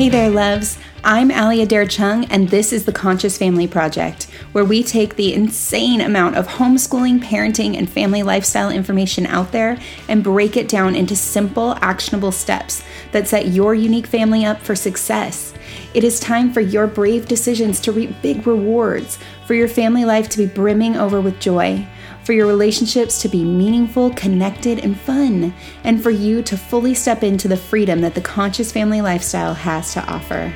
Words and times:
Hey 0.00 0.08
there, 0.08 0.30
loves. 0.30 0.78
I'm 1.04 1.30
Ali 1.30 1.60
Adair 1.60 1.86
Chung, 1.86 2.24
and 2.30 2.48
this 2.48 2.72
is 2.72 2.86
the 2.86 2.90
Conscious 2.90 3.36
Family 3.36 3.66
Project, 3.66 4.30
where 4.52 4.64
we 4.64 4.82
take 4.82 5.14
the 5.14 5.34
insane 5.34 6.00
amount 6.00 6.36
of 6.36 6.46
homeschooling, 6.46 7.22
parenting, 7.22 7.76
and 7.76 7.86
family 7.86 8.22
lifestyle 8.22 8.70
information 8.70 9.26
out 9.26 9.52
there 9.52 9.78
and 10.08 10.24
break 10.24 10.56
it 10.56 10.68
down 10.68 10.96
into 10.96 11.14
simple, 11.14 11.74
actionable 11.82 12.32
steps 12.32 12.82
that 13.12 13.28
set 13.28 13.48
your 13.48 13.74
unique 13.74 14.06
family 14.06 14.42
up 14.42 14.62
for 14.62 14.74
success. 14.74 15.52
It 15.92 16.02
is 16.02 16.18
time 16.18 16.50
for 16.50 16.62
your 16.62 16.86
brave 16.86 17.28
decisions 17.28 17.78
to 17.80 17.92
reap 17.92 18.22
big 18.22 18.46
rewards, 18.46 19.18
for 19.46 19.52
your 19.52 19.68
family 19.68 20.06
life 20.06 20.30
to 20.30 20.38
be 20.38 20.46
brimming 20.46 20.96
over 20.96 21.20
with 21.20 21.38
joy 21.40 21.86
for 22.24 22.32
your 22.32 22.46
relationships 22.46 23.20
to 23.22 23.28
be 23.28 23.44
meaningful, 23.44 24.10
connected, 24.10 24.78
and 24.80 24.98
fun, 24.98 25.54
and 25.84 26.02
for 26.02 26.10
you 26.10 26.42
to 26.42 26.56
fully 26.56 26.94
step 26.94 27.22
into 27.22 27.48
the 27.48 27.56
freedom 27.56 28.00
that 28.00 28.14
the 28.14 28.20
conscious 28.20 28.72
family 28.72 29.00
lifestyle 29.00 29.54
has 29.54 29.92
to 29.94 30.04
offer. 30.06 30.52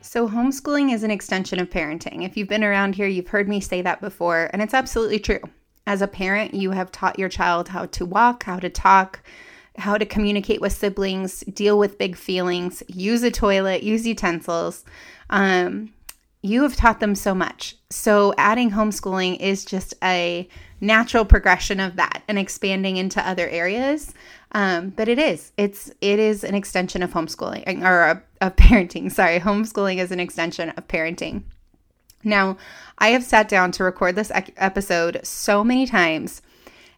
So, 0.00 0.28
homeschooling 0.28 0.94
is 0.94 1.02
an 1.02 1.10
extension 1.10 1.58
of 1.58 1.70
parenting. 1.70 2.24
If 2.24 2.36
you've 2.36 2.48
been 2.48 2.62
around 2.62 2.94
here, 2.94 3.08
you've 3.08 3.26
heard 3.26 3.48
me 3.48 3.60
say 3.60 3.82
that 3.82 4.00
before, 4.00 4.48
and 4.52 4.62
it's 4.62 4.72
absolutely 4.72 5.18
true. 5.18 5.40
As 5.88 6.02
a 6.02 6.06
parent, 6.06 6.54
you 6.54 6.70
have 6.70 6.92
taught 6.92 7.18
your 7.18 7.28
child 7.28 7.68
how 7.68 7.86
to 7.86 8.06
walk, 8.06 8.44
how 8.44 8.60
to 8.60 8.70
talk, 8.70 9.24
how 9.76 9.98
to 9.98 10.06
communicate 10.06 10.60
with 10.60 10.72
siblings, 10.72 11.40
deal 11.40 11.78
with 11.78 11.98
big 11.98 12.16
feelings, 12.16 12.82
use 12.86 13.22
a 13.24 13.30
toilet, 13.30 13.82
use 13.82 14.06
utensils. 14.06 14.84
Um, 15.30 15.92
you 16.44 16.62
have 16.62 16.76
taught 16.76 17.00
them 17.00 17.14
so 17.14 17.34
much. 17.34 17.74
So, 17.88 18.34
adding 18.36 18.70
homeschooling 18.70 19.40
is 19.40 19.64
just 19.64 19.94
a 20.02 20.46
natural 20.78 21.24
progression 21.24 21.80
of 21.80 21.96
that 21.96 22.22
and 22.28 22.38
expanding 22.38 22.98
into 22.98 23.26
other 23.26 23.48
areas. 23.48 24.12
Um, 24.52 24.90
but 24.90 25.08
it 25.08 25.18
is, 25.18 25.52
it's, 25.56 25.90
it 26.02 26.18
is 26.18 26.44
an 26.44 26.54
extension 26.54 27.02
of 27.02 27.12
homeschooling 27.14 27.82
or 27.82 28.22
of 28.42 28.56
parenting. 28.56 29.10
Sorry, 29.12 29.40
homeschooling 29.40 29.96
is 29.96 30.12
an 30.12 30.20
extension 30.20 30.68
of 30.68 30.86
parenting. 30.86 31.44
Now, 32.22 32.58
I 32.98 33.08
have 33.08 33.24
sat 33.24 33.48
down 33.48 33.72
to 33.72 33.84
record 33.84 34.14
this 34.14 34.30
episode 34.34 35.20
so 35.24 35.64
many 35.64 35.86
times, 35.86 36.42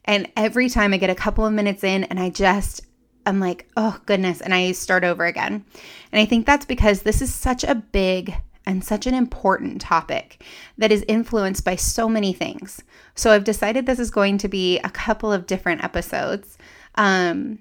and 0.04 0.28
every 0.36 0.68
time 0.68 0.92
I 0.92 0.96
get 0.96 1.10
a 1.10 1.14
couple 1.14 1.46
of 1.46 1.52
minutes 1.52 1.84
in 1.84 2.02
and 2.04 2.18
I 2.18 2.30
just, 2.30 2.80
I'm 3.24 3.38
like, 3.38 3.68
oh 3.76 3.96
goodness, 4.06 4.40
and 4.40 4.52
I 4.52 4.72
start 4.72 5.04
over 5.04 5.24
again. 5.24 5.64
And 6.10 6.20
I 6.20 6.24
think 6.24 6.46
that's 6.46 6.66
because 6.66 7.02
this 7.02 7.22
is 7.22 7.32
such 7.32 7.62
a 7.62 7.76
big 7.76 8.34
and 8.66 8.84
such 8.84 9.06
an 9.06 9.14
important 9.14 9.80
topic 9.80 10.42
that 10.76 10.92
is 10.92 11.04
influenced 11.08 11.64
by 11.64 11.76
so 11.76 12.08
many 12.08 12.32
things. 12.32 12.82
So 13.14 13.30
I've 13.30 13.44
decided 13.44 13.86
this 13.86 13.98
is 13.98 14.10
going 14.10 14.38
to 14.38 14.48
be 14.48 14.78
a 14.80 14.90
couple 14.90 15.32
of 15.32 15.46
different 15.46 15.84
episodes. 15.84 16.58
Um, 16.96 17.60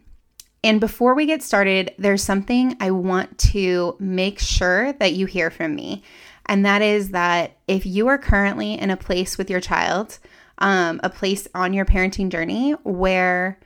and 0.63 0.79
before 0.79 1.13
we 1.13 1.27
get 1.27 1.43
started, 1.43 1.93
there's 1.99 2.23
something 2.23 2.75
I 2.79 2.89
want 2.89 3.37
to 3.53 3.95
make 3.99 4.39
sure 4.39 4.93
that 4.93 5.13
you 5.13 5.27
hear 5.27 5.51
from 5.51 5.75
me. 5.75 6.01
And 6.47 6.65
that 6.65 6.81
is 6.81 7.09
that 7.09 7.57
if 7.67 7.85
you 7.85 8.07
are 8.07 8.17
currently 8.17 8.73
in 8.73 8.89
a 8.89 8.97
place 8.97 9.37
with 9.37 9.49
your 9.49 9.61
child, 9.61 10.17
um, 10.57 10.99
a 11.03 11.09
place 11.09 11.47
on 11.53 11.73
your 11.73 11.85
parenting 11.85 12.29
journey 12.29 12.71
where 12.83 13.59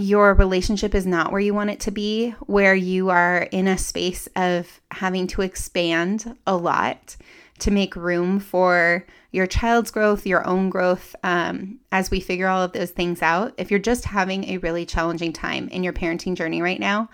your 0.00 0.34
relationship 0.34 0.94
is 0.94 1.06
not 1.06 1.30
where 1.30 1.40
you 1.40 1.52
want 1.52 1.70
it 1.70 1.80
to 1.80 1.90
be, 1.90 2.30
where 2.46 2.74
you 2.74 3.10
are 3.10 3.42
in 3.52 3.68
a 3.68 3.78
space 3.78 4.28
of 4.34 4.80
having 4.90 5.26
to 5.28 5.42
expand 5.42 6.36
a 6.46 6.56
lot 6.56 7.16
to 7.58 7.70
make 7.70 7.94
room 7.94 8.40
for 8.40 9.04
your 9.32 9.46
child's 9.46 9.90
growth, 9.90 10.26
your 10.26 10.46
own 10.46 10.70
growth, 10.70 11.14
um, 11.22 11.78
as 11.92 12.10
we 12.10 12.18
figure 12.18 12.48
all 12.48 12.62
of 12.62 12.72
those 12.72 12.90
things 12.90 13.20
out. 13.20 13.52
If 13.58 13.70
you're 13.70 13.78
just 13.78 14.06
having 14.06 14.44
a 14.44 14.58
really 14.58 14.86
challenging 14.86 15.32
time 15.32 15.68
in 15.68 15.84
your 15.84 15.92
parenting 15.92 16.34
journey 16.34 16.62
right 16.62 16.80
now, 16.80 17.10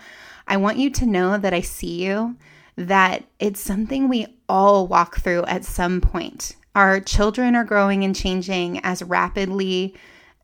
I 0.47 0.57
want 0.57 0.77
you 0.77 0.89
to 0.91 1.05
know 1.05 1.37
that 1.37 1.53
I 1.53 1.61
see 1.61 2.05
you, 2.05 2.37
that 2.77 3.25
it's 3.39 3.59
something 3.59 4.07
we 4.07 4.27
all 4.47 4.87
walk 4.87 5.17
through 5.17 5.43
at 5.43 5.65
some 5.65 5.99
point. 5.99 6.55
Our 6.73 7.01
children 7.01 7.55
are 7.55 7.65
growing 7.65 8.05
and 8.05 8.15
changing 8.15 8.79
as 8.83 9.03
rapidly 9.03 9.95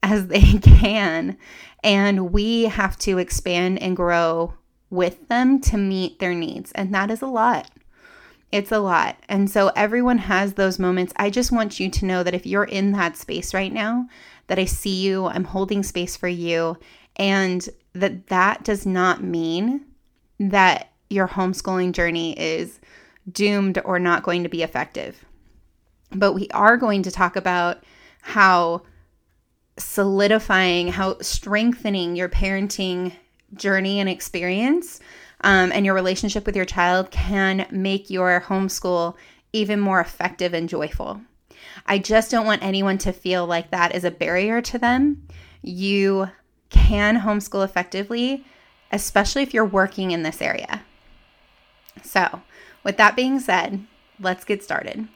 as 0.04 0.28
they 0.28 0.60
can. 0.60 1.38
And 1.84 2.32
we 2.32 2.66
have 2.66 2.98
to 3.00 3.18
expand 3.18 3.82
and 3.82 3.96
grow 3.96 4.54
with 4.90 5.28
them 5.28 5.60
to 5.60 5.78
meet 5.78 6.20
their 6.20 6.36
needs. 6.36 6.72
And 6.74 6.94
that 6.94 7.10
is 7.10 7.24
a 7.24 7.28
lot. 7.28 7.72
It's 8.52 8.72
a 8.72 8.78
lot. 8.78 9.18
And 9.28 9.50
so 9.50 9.72
everyone 9.76 10.20
has 10.20 10.54
those 10.54 10.78
moments. 10.78 11.12
I 11.16 11.32
just 11.32 11.52
want 11.52 11.80
you 11.80 11.90
to 11.90 12.06
know 12.06 12.22
that 12.22 12.36
if 12.36 12.46
you're 12.46 12.66
in 12.66 12.92
that 12.92 13.18
space 13.18 13.52
right 13.52 13.74
now, 13.74 14.08
that 14.46 14.60
I 14.60 14.66
see 14.66 15.02
you, 15.02 15.26
I'm 15.26 15.46
holding 15.46 15.82
space 15.82 16.16
for 16.16 16.28
you, 16.28 16.78
and 17.16 17.68
that 17.94 18.28
that 18.28 18.64
does 18.64 18.86
not 18.86 19.24
mean 19.24 19.86
that 20.40 20.92
your 21.10 21.28
homeschooling 21.28 21.94
journey 21.94 22.40
is 22.40 22.80
doomed 23.32 23.80
or 23.86 23.98
not 23.98 24.22
going 24.22 24.44
to 24.44 24.50
be 24.50 24.62
effective. 24.62 25.26
But 26.12 26.34
we 26.34 26.48
are 26.50 26.78
going 26.78 27.02
to 27.04 27.12
talk 27.12 27.36
about 27.36 27.84
how 28.22 28.84
solidifying, 29.78 30.90
how 30.90 31.18
strengthening 31.20 32.16
your 32.16 32.30
parenting 32.30 33.14
journey 33.54 34.00
and 34.00 34.10
experience 34.10 35.00
um, 35.42 35.72
and 35.72 35.86
your 35.86 35.96
relationship 35.96 36.46
with 36.46 36.56
your 36.56 36.66
child 36.66 37.12
can 37.12 37.68
make 37.72 38.10
your 38.10 38.42
homeschool 38.42 39.16
even 39.52 39.80
more 39.80 40.00
effective 40.00 40.54
and 40.54 40.70
joyful. 40.70 41.22
I 41.86 42.00
just 42.00 42.32
don't 42.32 42.46
want 42.46 42.64
anyone 42.64 42.98
to 43.00 43.12
feel 43.12 43.46
like 43.46 43.72
that 43.72 43.96
is 43.96 44.04
a 44.04 44.12
barrier 44.12 44.62
to 44.62 44.78
them. 44.78 45.28
You 45.62 46.30
can 46.70 47.20
homeschool 47.20 47.64
effectively, 47.64 48.46
especially 48.92 49.44
if 49.44 49.54
you're 49.54 49.66
working 49.66 50.12
in 50.12 50.24
this 50.24 50.42
area. 50.42 50.84
So, 52.02 52.42
with 52.84 52.98
that 52.98 53.16
being 53.16 53.40
said, 53.40 53.86
let's 54.20 54.44
get 54.44 54.64
started. 54.64 55.08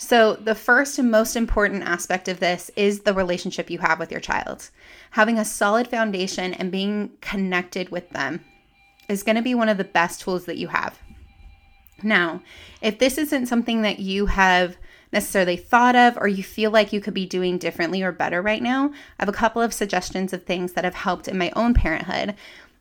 So, 0.00 0.34
the 0.34 0.54
first 0.54 0.96
and 1.00 1.10
most 1.10 1.34
important 1.34 1.82
aspect 1.82 2.28
of 2.28 2.38
this 2.38 2.70
is 2.76 3.00
the 3.00 3.12
relationship 3.12 3.68
you 3.68 3.80
have 3.80 3.98
with 3.98 4.12
your 4.12 4.20
child. 4.20 4.70
Having 5.10 5.38
a 5.38 5.44
solid 5.44 5.88
foundation 5.88 6.54
and 6.54 6.70
being 6.70 7.10
connected 7.20 7.90
with 7.90 8.08
them 8.10 8.44
is 9.08 9.24
going 9.24 9.34
to 9.34 9.42
be 9.42 9.56
one 9.56 9.68
of 9.68 9.76
the 9.76 9.82
best 9.82 10.20
tools 10.20 10.44
that 10.44 10.56
you 10.56 10.68
have. 10.68 11.00
Now, 12.00 12.42
if 12.80 13.00
this 13.00 13.18
isn't 13.18 13.46
something 13.46 13.82
that 13.82 13.98
you 13.98 14.26
have 14.26 14.76
necessarily 15.12 15.56
thought 15.56 15.96
of 15.96 16.16
or 16.16 16.28
you 16.28 16.44
feel 16.44 16.70
like 16.70 16.92
you 16.92 17.00
could 17.00 17.14
be 17.14 17.26
doing 17.26 17.58
differently 17.58 18.00
or 18.00 18.12
better 18.12 18.40
right 18.40 18.62
now, 18.62 18.90
I 19.18 19.22
have 19.24 19.28
a 19.28 19.32
couple 19.32 19.60
of 19.60 19.74
suggestions 19.74 20.32
of 20.32 20.44
things 20.44 20.74
that 20.74 20.84
have 20.84 20.94
helped 20.94 21.26
in 21.26 21.36
my 21.36 21.50
own 21.56 21.74
parenthood. 21.74 22.36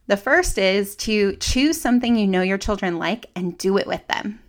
The 0.05 0.17
first 0.17 0.59
is 0.59 0.95
to 0.97 1.35
choose 1.37 1.81
something 1.81 2.15
you 2.15 2.27
know 2.27 2.43
your 2.43 2.59
children 2.59 2.99
like 2.99 3.25
and 3.35 3.57
do 3.57 3.79
it 3.79 3.87
with 3.87 4.05
them. 4.07 4.39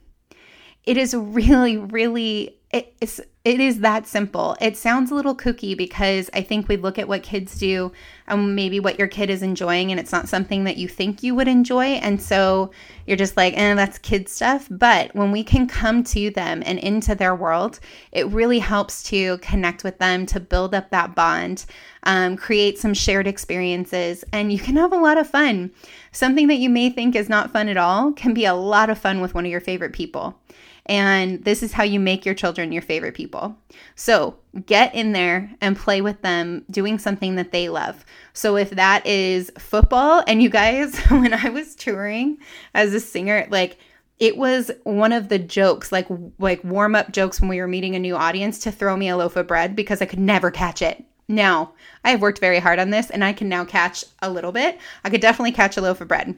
It 0.85 0.97
is 0.97 1.15
really, 1.15 1.77
really 1.77 2.58
it, 2.71 2.95
it's 3.01 3.21
it 3.45 3.61
is 3.61 3.81
that 3.81 4.06
simple. 4.06 4.59
It 4.61 4.77
sounds 4.77 5.11
a 5.11 5.15
little 5.15 5.34
kooky 5.34 5.75
because 5.75 6.29
I 6.34 6.43
think 6.43 6.69
we 6.69 6.77
look 6.77 6.99
at 6.99 7.09
what 7.09 7.23
kids 7.23 7.59
do 7.59 7.93
and 8.27 8.55
maybe 8.55 8.79
what 8.79 8.99
your 8.99 9.09
kid 9.09 9.31
is 9.31 9.43
enjoying, 9.43 9.91
and 9.91 9.99
it's 9.99 10.12
not 10.12 10.29
something 10.29 10.65
that 10.65 10.77
you 10.77 10.87
think 10.87 11.23
you 11.23 11.34
would 11.34 11.49
enjoy. 11.49 11.84
And 11.84 12.21
so 12.21 12.73
you're 13.06 13.17
just 13.17 13.39
like, 13.39 13.56
eh, 13.56 13.73
that's 13.73 13.97
kid 13.97 14.29
stuff. 14.29 14.69
But 14.71 15.15
when 15.15 15.33
we 15.33 15.43
can 15.43 15.67
come 15.67 16.05
to 16.05 16.29
them 16.29 16.62
and 16.67 16.79
into 16.79 17.15
their 17.15 17.34
world, 17.34 17.81
it 18.12 18.27
really 18.27 18.59
helps 18.59 19.03
to 19.05 19.39
connect 19.39 19.83
with 19.83 19.99
them, 19.99 20.27
to 20.27 20.39
build 20.39 20.75
up 20.75 20.91
that 20.91 21.15
bond, 21.15 21.65
um, 22.03 22.37
create 22.37 22.79
some 22.79 22.93
shared 22.93 23.27
experiences, 23.27 24.27
and 24.31 24.53
you 24.53 24.59
can 24.59 24.77
have 24.77 24.93
a 24.93 24.97
lot 24.97 25.17
of 25.17 25.27
fun. 25.27 25.71
Something 26.12 26.49
that 26.49 26.56
you 26.56 26.69
may 26.69 26.91
think 26.91 27.17
is 27.17 27.31
not 27.31 27.50
fun 27.50 27.69
at 27.69 27.79
all 27.79 28.12
can 28.12 28.35
be 28.35 28.45
a 28.45 28.53
lot 28.53 28.91
of 28.91 28.99
fun 28.99 29.23
with 29.23 29.33
one 29.33 29.47
of 29.47 29.50
your 29.50 29.61
favorite 29.62 29.95
people. 29.95 30.39
And 30.88 31.44
this 31.44 31.62
is 31.62 31.72
how 31.72 31.82
you 31.82 32.00
make 32.00 32.25
your 32.25 32.34
children 32.34 32.72
your 32.72 32.82
favorite 32.82 33.15
people. 33.15 33.56
So 33.94 34.38
get 34.65 34.94
in 34.94 35.12
there 35.12 35.50
and 35.60 35.76
play 35.76 36.00
with 36.00 36.22
them 36.22 36.65
doing 36.71 36.99
something 36.99 37.37
that 37.37 37.52
they 37.52 37.69
love. 37.69 38.05
So 38.32 38.56
if 38.56 38.70
that 38.70 39.06
is 39.06 39.52
football, 39.58 40.25
and 40.26 40.43
you 40.43 40.49
guys, 40.49 40.99
when 41.08 41.35
I 41.35 41.50
was 41.50 41.75
touring 41.75 42.38
as 42.75 42.94
a 42.94 43.00
singer, 43.00 43.46
like 43.50 43.79
it 44.19 44.37
was 44.37 44.70
one 44.85 45.12
of 45.12 45.29
the 45.29 45.38
jokes, 45.38 45.93
like 45.93 46.06
like 46.38 46.64
warm 46.64 46.94
up 46.94 47.12
jokes 47.12 47.41
when 47.41 47.49
we 47.49 47.61
were 47.61 47.69
meeting 47.69 47.94
a 47.94 48.00
new 48.00 48.17
audience, 48.17 48.58
to 48.61 48.73
throw 48.73 48.96
me 48.96 49.08
a 49.08 49.17
loaf 49.17 49.37
of 49.37 49.46
bread 49.46 49.76
because 49.76 50.02
I 50.02 50.06
could 50.06 50.19
never 50.19 50.50
catch 50.50 50.82
it. 50.82 51.05
Now 51.29 51.75
I 52.05 52.11
have 52.11 52.23
worked 52.23 52.38
very 52.41 52.58
hard 52.58 52.79
on 52.79 52.91
this, 52.91 53.11
and 53.11 53.23
I 53.23 53.32
can 53.32 53.49
now 53.49 53.64
catch 53.64 54.05
a 54.20 54.31
little 54.31 54.52
bit. 54.52 54.79
I 55.05 55.11
could 55.11 55.20
definitely 55.20 55.52
catch 55.52 55.76
a 55.76 55.82
loaf 55.82 56.00
of 56.00 56.08
bread, 56.08 56.34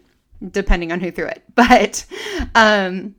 depending 0.50 0.93
on 0.93 1.00
who 1.00 1.11
threw 1.11 1.26
it. 1.26 1.43
But 1.55 2.05
um, 2.55 3.14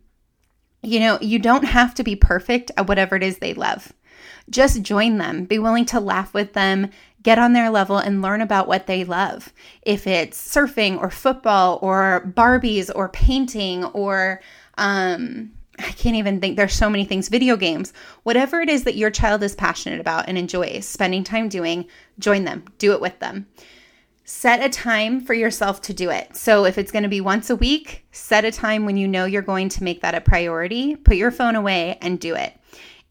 you 0.83 0.99
know, 0.99 1.19
you 1.21 1.39
don't 1.39 1.63
have 1.63 1.93
to 1.95 2.03
be 2.03 2.15
perfect 2.15 2.71
at 2.77 2.87
whatever 2.87 3.15
it 3.15 3.23
is 3.23 3.37
they 3.37 3.53
love. 3.53 3.93
Just 4.49 4.81
join 4.81 5.17
them, 5.17 5.45
be 5.45 5.59
willing 5.59 5.85
to 5.85 5.99
laugh 5.99 6.33
with 6.33 6.53
them, 6.53 6.89
get 7.23 7.39
on 7.39 7.53
their 7.53 7.69
level, 7.69 7.97
and 7.97 8.21
learn 8.21 8.41
about 8.41 8.67
what 8.67 8.87
they 8.87 9.03
love. 9.03 9.53
If 9.83 10.07
it's 10.07 10.39
surfing 10.39 10.99
or 10.99 11.09
football 11.09 11.79
or 11.81 12.31
Barbies 12.35 12.91
or 12.93 13.09
painting 13.09 13.85
or, 13.85 14.41
um, 14.77 15.51
I 15.79 15.91
can't 15.91 16.15
even 16.15 16.39
think, 16.41 16.57
there's 16.57 16.73
so 16.73 16.89
many 16.89 17.05
things, 17.05 17.29
video 17.29 17.55
games, 17.55 17.93
whatever 18.23 18.61
it 18.61 18.69
is 18.69 18.83
that 18.83 18.95
your 18.95 19.09
child 19.09 19.43
is 19.43 19.55
passionate 19.55 19.99
about 19.99 20.27
and 20.27 20.37
enjoys 20.37 20.85
spending 20.85 21.23
time 21.23 21.49
doing, 21.49 21.87
join 22.19 22.43
them, 22.43 22.65
do 22.77 22.93
it 22.93 23.01
with 23.01 23.17
them. 23.19 23.47
Set 24.33 24.63
a 24.63 24.69
time 24.69 25.19
for 25.19 25.33
yourself 25.33 25.81
to 25.81 25.93
do 25.93 26.09
it. 26.09 26.37
So, 26.37 26.65
if 26.65 26.77
it's 26.77 26.91
going 26.91 27.03
to 27.03 27.09
be 27.09 27.19
once 27.19 27.49
a 27.49 27.55
week, 27.55 28.05
set 28.13 28.45
a 28.45 28.51
time 28.51 28.85
when 28.85 28.95
you 28.95 29.05
know 29.05 29.25
you're 29.25 29.41
going 29.41 29.67
to 29.67 29.83
make 29.83 30.01
that 30.01 30.15
a 30.15 30.21
priority. 30.21 30.95
Put 30.95 31.17
your 31.17 31.31
phone 31.31 31.55
away 31.57 31.97
and 32.01 32.17
do 32.17 32.33
it, 32.33 32.57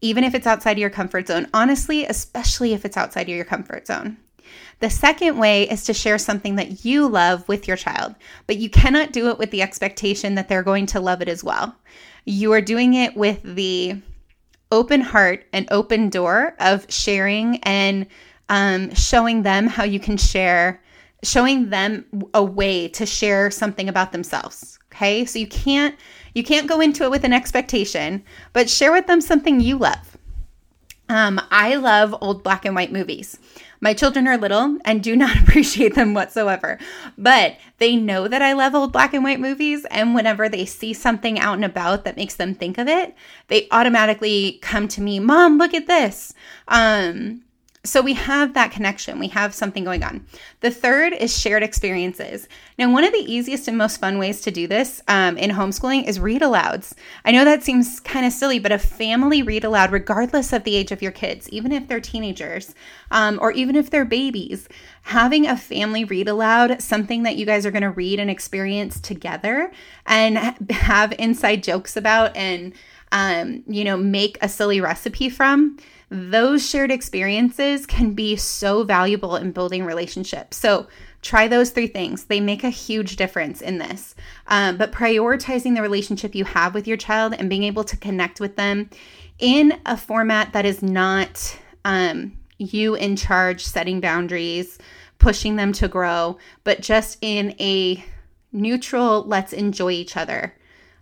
even 0.01 0.23
if 0.23 0.33
it's 0.33 0.47
outside 0.47 0.73
of 0.73 0.77
your 0.79 0.89
comfort 0.89 1.27
zone. 1.27 1.47
Honestly, 1.53 2.05
especially 2.05 2.73
if 2.73 2.85
it's 2.85 2.97
outside 2.97 3.29
of 3.29 3.35
your 3.35 3.45
comfort 3.45 3.85
zone. 3.85 4.17
The 4.79 4.89
second 4.89 5.37
way 5.37 5.69
is 5.69 5.83
to 5.85 5.93
share 5.93 6.17
something 6.17 6.55
that 6.55 6.83
you 6.83 7.07
love 7.07 7.47
with 7.47 7.67
your 7.67 7.77
child, 7.77 8.15
but 8.47 8.57
you 8.57 8.69
cannot 8.69 9.13
do 9.13 9.29
it 9.29 9.37
with 9.37 9.51
the 9.51 9.61
expectation 9.61 10.33
that 10.35 10.49
they're 10.49 10.63
going 10.63 10.87
to 10.87 10.99
love 10.99 11.21
it 11.21 11.29
as 11.29 11.43
well. 11.43 11.75
You 12.25 12.51
are 12.53 12.61
doing 12.61 12.95
it 12.95 13.15
with 13.15 13.43
the 13.43 14.01
open 14.71 15.01
heart 15.01 15.45
and 15.53 15.67
open 15.69 16.09
door 16.09 16.55
of 16.59 16.91
sharing 16.91 17.57
and 17.57 18.07
um, 18.49 18.93
showing 18.95 19.43
them 19.43 19.67
how 19.67 19.83
you 19.83 19.99
can 19.99 20.17
share, 20.17 20.81
showing 21.23 21.69
them 21.69 22.05
a 22.33 22.43
way 22.43 22.87
to 22.89 23.05
share 23.05 23.51
something 23.51 23.87
about 23.87 24.11
themselves. 24.11 24.79
Okay, 24.93 25.25
so 25.25 25.39
you 25.39 25.47
can't 25.47 25.95
you 26.33 26.43
can't 26.43 26.67
go 26.67 26.79
into 26.79 27.03
it 27.03 27.11
with 27.11 27.23
an 27.23 27.33
expectation, 27.33 28.23
but 28.53 28.69
share 28.69 28.91
with 28.91 29.07
them 29.07 29.21
something 29.21 29.59
you 29.59 29.77
love. 29.77 30.17
Um, 31.09 31.41
I 31.51 31.75
love 31.75 32.15
old 32.21 32.41
black 32.41 32.63
and 32.63 32.73
white 32.73 32.91
movies. 32.91 33.37
My 33.81 33.93
children 33.93 34.27
are 34.27 34.37
little 34.37 34.77
and 34.85 35.03
do 35.03 35.15
not 35.15 35.35
appreciate 35.41 35.95
them 35.95 36.13
whatsoever, 36.13 36.77
but 37.17 37.57
they 37.79 37.95
know 37.95 38.27
that 38.27 38.41
I 38.41 38.53
love 38.53 38.75
old 38.75 38.93
black 38.93 39.13
and 39.13 39.23
white 39.23 39.39
movies. 39.39 39.85
And 39.91 40.15
whenever 40.15 40.47
they 40.47 40.65
see 40.65 40.93
something 40.93 41.37
out 41.37 41.55
and 41.55 41.65
about 41.65 42.05
that 42.05 42.15
makes 42.15 42.35
them 42.35 42.53
think 42.55 42.77
of 42.77 42.87
it, 42.87 43.13
they 43.47 43.67
automatically 43.71 44.59
come 44.61 44.87
to 44.89 45.01
me, 45.01 45.19
Mom, 45.19 45.57
look 45.57 45.73
at 45.73 45.87
this. 45.87 46.33
Um, 46.69 47.41
so 47.83 47.99
we 47.99 48.13
have 48.13 48.53
that 48.53 48.71
connection. 48.71 49.17
We 49.17 49.29
have 49.29 49.55
something 49.55 49.83
going 49.83 50.03
on. 50.03 50.27
The 50.59 50.69
third 50.69 51.13
is 51.13 51.35
shared 51.35 51.63
experiences. 51.63 52.47
Now, 52.77 52.91
one 52.91 53.03
of 53.03 53.11
the 53.11 53.25
easiest 53.31 53.67
and 53.67 53.75
most 53.75 53.99
fun 53.99 54.19
ways 54.19 54.41
to 54.41 54.51
do 54.51 54.67
this 54.67 55.01
um, 55.07 55.35
in 55.35 55.49
homeschooling 55.49 56.07
is 56.07 56.19
read 56.19 56.43
alouds. 56.43 56.93
I 57.25 57.31
know 57.31 57.43
that 57.43 57.63
seems 57.63 57.99
kind 57.99 58.23
of 58.23 58.33
silly, 58.33 58.59
but 58.59 58.71
a 58.71 58.77
family 58.77 59.41
read 59.41 59.63
aloud, 59.63 59.91
regardless 59.91 60.53
of 60.53 60.63
the 60.63 60.75
age 60.75 60.91
of 60.91 61.01
your 61.01 61.11
kids, 61.11 61.49
even 61.49 61.71
if 61.71 61.87
they're 61.87 61.99
teenagers 61.99 62.75
um, 63.09 63.39
or 63.41 63.51
even 63.51 63.75
if 63.75 63.89
they're 63.89 64.05
babies, 64.05 64.69
having 65.03 65.47
a 65.47 65.57
family 65.57 66.03
read 66.03 66.27
aloud, 66.27 66.83
something 66.83 67.23
that 67.23 67.35
you 67.35 67.47
guys 67.47 67.65
are 67.65 67.71
going 67.71 67.81
to 67.81 67.89
read 67.89 68.19
and 68.19 68.29
experience 68.29 68.99
together 68.99 69.71
and 70.05 70.37
have 70.69 71.13
inside 71.17 71.63
jokes 71.63 71.97
about 71.97 72.35
and, 72.35 72.73
um, 73.11 73.63
you 73.67 73.83
know, 73.83 73.97
make 73.97 74.37
a 74.41 74.49
silly 74.49 74.81
recipe 74.81 75.29
from 75.29 75.77
those 76.11 76.69
shared 76.69 76.91
experiences 76.91 77.85
can 77.85 78.13
be 78.13 78.35
so 78.35 78.83
valuable 78.83 79.37
in 79.37 79.53
building 79.53 79.85
relationships. 79.85 80.57
So, 80.57 80.87
try 81.21 81.47
those 81.47 81.69
three 81.69 81.87
things. 81.87 82.25
They 82.25 82.41
make 82.41 82.65
a 82.65 82.69
huge 82.69 83.15
difference 83.15 83.61
in 83.61 83.77
this. 83.77 84.13
Um, 84.47 84.75
but 84.75 84.91
prioritizing 84.91 85.73
the 85.73 85.81
relationship 85.81 86.35
you 86.35 86.43
have 86.43 86.73
with 86.73 86.85
your 86.85 86.97
child 86.97 87.33
and 87.37 87.49
being 87.49 87.63
able 87.63 87.85
to 87.85 87.95
connect 87.95 88.41
with 88.41 88.57
them 88.57 88.89
in 89.39 89.79
a 89.85 89.95
format 89.95 90.51
that 90.51 90.65
is 90.65 90.83
not 90.83 91.57
um, 91.85 92.37
you 92.57 92.95
in 92.95 93.15
charge, 93.15 93.63
setting 93.63 94.01
boundaries, 94.01 94.79
pushing 95.17 95.55
them 95.55 95.71
to 95.73 95.87
grow, 95.87 96.37
but 96.65 96.81
just 96.81 97.19
in 97.21 97.55
a 97.57 98.03
neutral, 98.51 99.23
let's 99.23 99.53
enjoy 99.53 99.91
each 99.91 100.17
other 100.17 100.55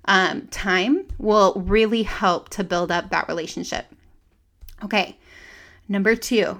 um, 0.06 0.48
time 0.48 1.06
will 1.18 1.54
really 1.56 2.04
help 2.04 2.50
to 2.50 2.64
build 2.64 2.92
up 2.92 3.10
that 3.10 3.28
relationship. 3.28 3.86
Okay, 4.84 5.18
number 5.88 6.16
two. 6.16 6.60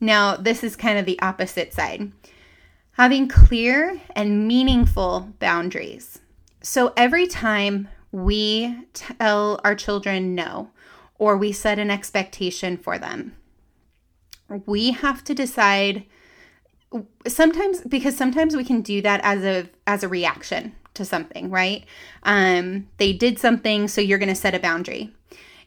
Now, 0.00 0.36
this 0.36 0.64
is 0.64 0.74
kind 0.74 0.98
of 0.98 1.06
the 1.06 1.20
opposite 1.20 1.72
side 1.72 2.12
having 2.92 3.26
clear 3.26 4.00
and 4.14 4.46
meaningful 4.46 5.32
boundaries. 5.38 6.20
So 6.62 6.92
every 6.96 7.26
time 7.26 7.88
we 8.10 8.76
tell 8.92 9.60
our 9.64 9.74
children 9.74 10.34
no, 10.34 10.70
or 11.18 11.36
we 11.36 11.52
set 11.52 11.78
an 11.78 11.90
expectation 11.90 12.76
for 12.76 12.98
them, 12.98 13.34
we 14.66 14.90
have 14.90 15.24
to 15.24 15.34
decide 15.34 16.04
sometimes 17.26 17.80
because 17.80 18.16
sometimes 18.16 18.54
we 18.54 18.64
can 18.64 18.82
do 18.82 19.00
that 19.00 19.20
as 19.24 19.42
a 19.44 19.70
as 19.86 20.02
a 20.02 20.08
reaction 20.08 20.74
to 20.94 21.04
something 21.04 21.50
right 21.50 21.84
um 22.24 22.86
they 22.98 23.12
did 23.12 23.38
something 23.38 23.88
so 23.88 24.00
you're 24.00 24.18
going 24.18 24.28
to 24.28 24.34
set 24.34 24.54
a 24.54 24.60
boundary 24.60 25.10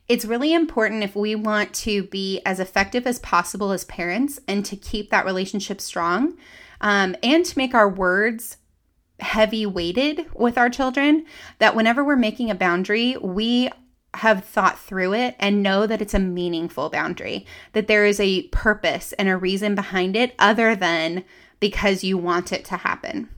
it's 0.07 0.25
really 0.25 0.53
important 0.53 1.03
if 1.03 1.15
we 1.15 1.33
want 1.33 1.73
to 1.73 2.03
be 2.03 2.39
as 2.45 2.59
effective 2.59 3.07
as 3.07 3.17
possible 3.19 3.71
as 3.71 3.85
parents 3.85 4.39
and 4.47 4.63
to 4.65 4.75
keep 4.75 5.09
that 5.09 5.25
relationship 5.25 5.81
strong 5.81 6.37
um, 6.81 7.15
and 7.23 7.45
to 7.45 7.57
make 7.57 7.73
our 7.73 7.89
words 7.89 8.57
heavy 9.19 9.65
weighted 9.65 10.25
with 10.33 10.57
our 10.57 10.69
children 10.69 11.25
that 11.59 11.75
whenever 11.75 12.03
we're 12.03 12.15
making 12.15 12.49
a 12.49 12.55
boundary, 12.55 13.17
we 13.21 13.69
have 14.15 14.45
thought 14.45 14.79
through 14.79 15.13
it 15.13 15.35
and 15.39 15.63
know 15.63 15.85
that 15.85 16.01
it's 16.01 16.13
a 16.13 16.19
meaningful 16.19 16.89
boundary, 16.89 17.45
that 17.73 17.87
there 17.87 18.05
is 18.05 18.19
a 18.19 18.43
purpose 18.49 19.13
and 19.13 19.27
a 19.27 19.37
reason 19.37 19.75
behind 19.75 20.15
it 20.15 20.33
other 20.39 20.75
than 20.75 21.23
because 21.59 22.03
you 22.03 22.17
want 22.17 22.51
it 22.51 22.63
to 22.65 22.77
happen. 22.77 23.29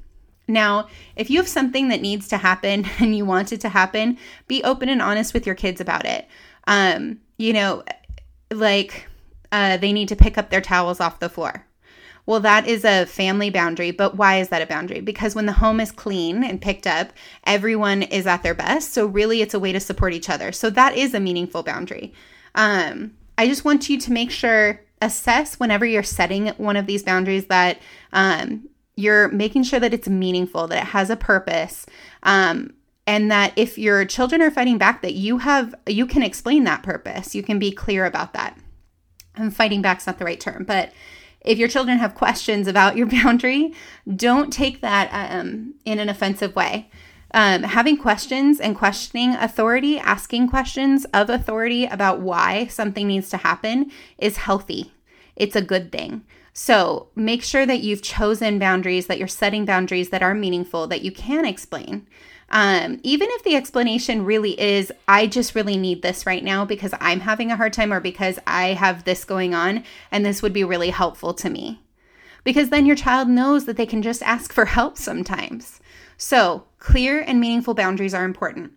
Now, 0.48 0.88
if 1.16 1.30
you 1.30 1.40
have 1.40 1.48
something 1.48 1.90
that 1.90 2.02
needs 2.02 2.28
to 2.30 2.38
happen 2.38 2.86
and 3.00 3.16
you 3.16 3.26
want 3.26 3.52
it 3.52 3.62
to 3.62 3.70
happen, 3.70 4.18
be 4.48 4.64
open 4.64 4.90
and 4.90 5.02
honest 5.02 5.34
with 5.34 5.46
your 5.46 5.56
kids 5.56 5.82
about 5.82 6.06
it 6.06 6.28
um, 6.68 7.20
you 7.38 7.54
know, 7.54 7.84
like 8.52 9.08
uh, 9.52 9.78
they 9.78 9.94
need 9.94 10.10
to 10.10 10.16
pick 10.16 10.38
up 10.38 10.50
their 10.50 10.62
towels 10.62 11.00
off 11.00 11.20
the 11.20 11.30
floor. 11.30 11.66
Well, 12.26 12.42
that 12.42 12.68
is 12.68 12.84
a 12.84 13.06
family 13.06 13.50
boundary, 13.50 13.92
but 13.92 14.18
why 14.18 14.40
is 14.40 14.50
that 14.50 14.62
a 14.62 14.68
boundary? 14.68 15.00
Because 15.00 15.34
when 15.34 15.46
the 15.46 15.54
home 15.54 15.80
is 15.80 15.94
clean 15.94 16.44
and 16.44 16.62
picked 16.62 16.86
up, 16.86 17.14
everyone 17.46 18.04
is 18.04 18.28
at 18.28 18.44
their 18.44 18.54
best. 18.54 18.94
So, 18.94 19.06
really, 19.06 19.42
it's 19.42 19.54
a 19.54 19.60
way 19.60 19.72
to 19.72 19.80
support 19.80 20.14
each 20.14 20.30
other. 20.30 20.52
So, 20.52 20.70
that 20.72 20.98
is 20.98 21.14
a 21.14 21.22
meaningful 21.22 21.64
boundary. 21.64 22.14
Um, 22.54 23.14
I 23.38 23.48
just 23.48 23.64
want 23.64 23.88
you 23.88 23.98
to 23.98 24.12
make 24.12 24.30
sure, 24.30 24.82
assess 25.02 25.58
whenever 25.58 25.86
you're 25.86 26.04
setting 26.04 26.48
one 26.58 26.76
of 26.76 26.86
these 26.86 27.04
boundaries 27.04 27.46
that 27.46 27.80
um, 28.12 28.68
you're 28.98 29.30
making 29.30 29.64
sure 29.64 29.80
that 29.80 29.94
it's 29.94 30.10
meaningful, 30.10 30.68
that 30.68 30.84
it 30.84 30.88
has 30.88 31.10
a 31.10 31.16
purpose, 31.16 31.86
um, 32.24 32.74
and 33.06 33.32
that 33.32 33.54
if 33.56 33.78
your 33.78 34.04
children 34.04 34.42
are 34.42 34.52
fighting 34.52 34.78
back 34.78 35.02
that 35.02 35.14
you 35.14 35.38
have 35.38 35.74
you 35.88 36.06
can 36.06 36.22
explain 36.22 36.66
that 36.66 36.84
purpose. 36.84 37.34
You 37.34 37.42
can 37.42 37.58
be 37.58 37.72
clear 37.72 38.06
about 38.06 38.34
that. 38.34 38.58
And 39.36 39.56
fighting 39.56 39.82
back's 39.82 40.06
not 40.06 40.20
the 40.20 40.26
right 40.26 40.40
term 40.40 40.66
but 40.66 40.92
if 41.42 41.58
your 41.58 41.70
children 41.70 42.00
have 42.00 42.16
questions 42.16 42.68
about 42.68 42.98
your 42.98 43.08
boundary 43.24 43.74
don't 44.14 44.52
take 44.52 44.82
that 44.82 45.10
um, 45.12 45.76
in 45.86 46.00
an 46.00 46.10
offensive 46.10 46.56
way. 46.56 46.90
Um, 47.34 47.64
having 47.64 47.98
questions 47.98 48.60
and 48.60 48.76
questioning 48.76 49.36
authority 49.36 50.00
asking 50.00 50.50
questions 50.50 51.06
of 51.14 51.30
authority 51.30 51.86
about 51.86 52.20
why 52.20 52.68
something 52.68 53.06
needs 53.06 53.30
to 53.30 53.38
happen 53.38 53.92
is 54.18 54.38
healthy. 54.38 54.94
It's 55.36 55.56
a 55.56 55.62
good 55.62 55.92
thing 55.92 56.24
so 56.60 57.08
make 57.16 57.44
sure 57.44 57.68
that 57.68 57.82
you've 57.82 58.02
chosen 58.02 58.58
boundaries 58.58 59.06
that 59.06 59.20
you're 59.20 59.28
setting 59.28 59.64
boundaries 59.64 60.10
that 60.10 60.24
are 60.24 60.34
meaningful 60.34 60.88
that 60.88 61.04
you 61.04 61.12
can 61.12 61.46
explain 61.46 62.08
um, 62.50 63.00
even 63.04 63.28
if 63.32 63.44
the 63.44 63.56
explanation 63.56 64.24
really 64.24 64.60
is, 64.60 64.92
I 65.08 65.28
just 65.28 65.56
really 65.56 65.78
need 65.78 66.02
this 66.02 66.26
right 66.26 66.44
now 66.44 66.64
because 66.64 66.94
I'm 67.00 67.20
having 67.20 67.52
a 67.52 67.58
hard 67.58 67.74
time 67.74 67.92
or 67.92 68.00
because 68.00 68.40
I 68.48 68.68
have 68.68 69.04
this 69.04 69.26
going 69.26 69.54
on 69.54 69.84
and 70.12 70.26
this 70.26 70.42
would 70.42 70.54
be 70.54 70.64
really 70.64 70.90
helpful 70.90 71.34
to 71.36 71.50
me. 71.50 71.82
Because 72.44 72.70
then 72.70 72.86
your 72.86 72.96
child 72.96 73.28
knows 73.28 73.66
that 73.66 73.76
they 73.76 73.86
can 73.86 74.02
just 74.02 74.24
ask 74.24 74.54
for 74.54 74.66
help 74.66 74.98
sometimes. 74.98 75.82
So, 76.16 76.64
clear 76.80 77.20
and 77.20 77.42
meaningful 77.42 77.74
boundaries 77.74 78.14
are 78.14 78.24
important. 78.24 78.72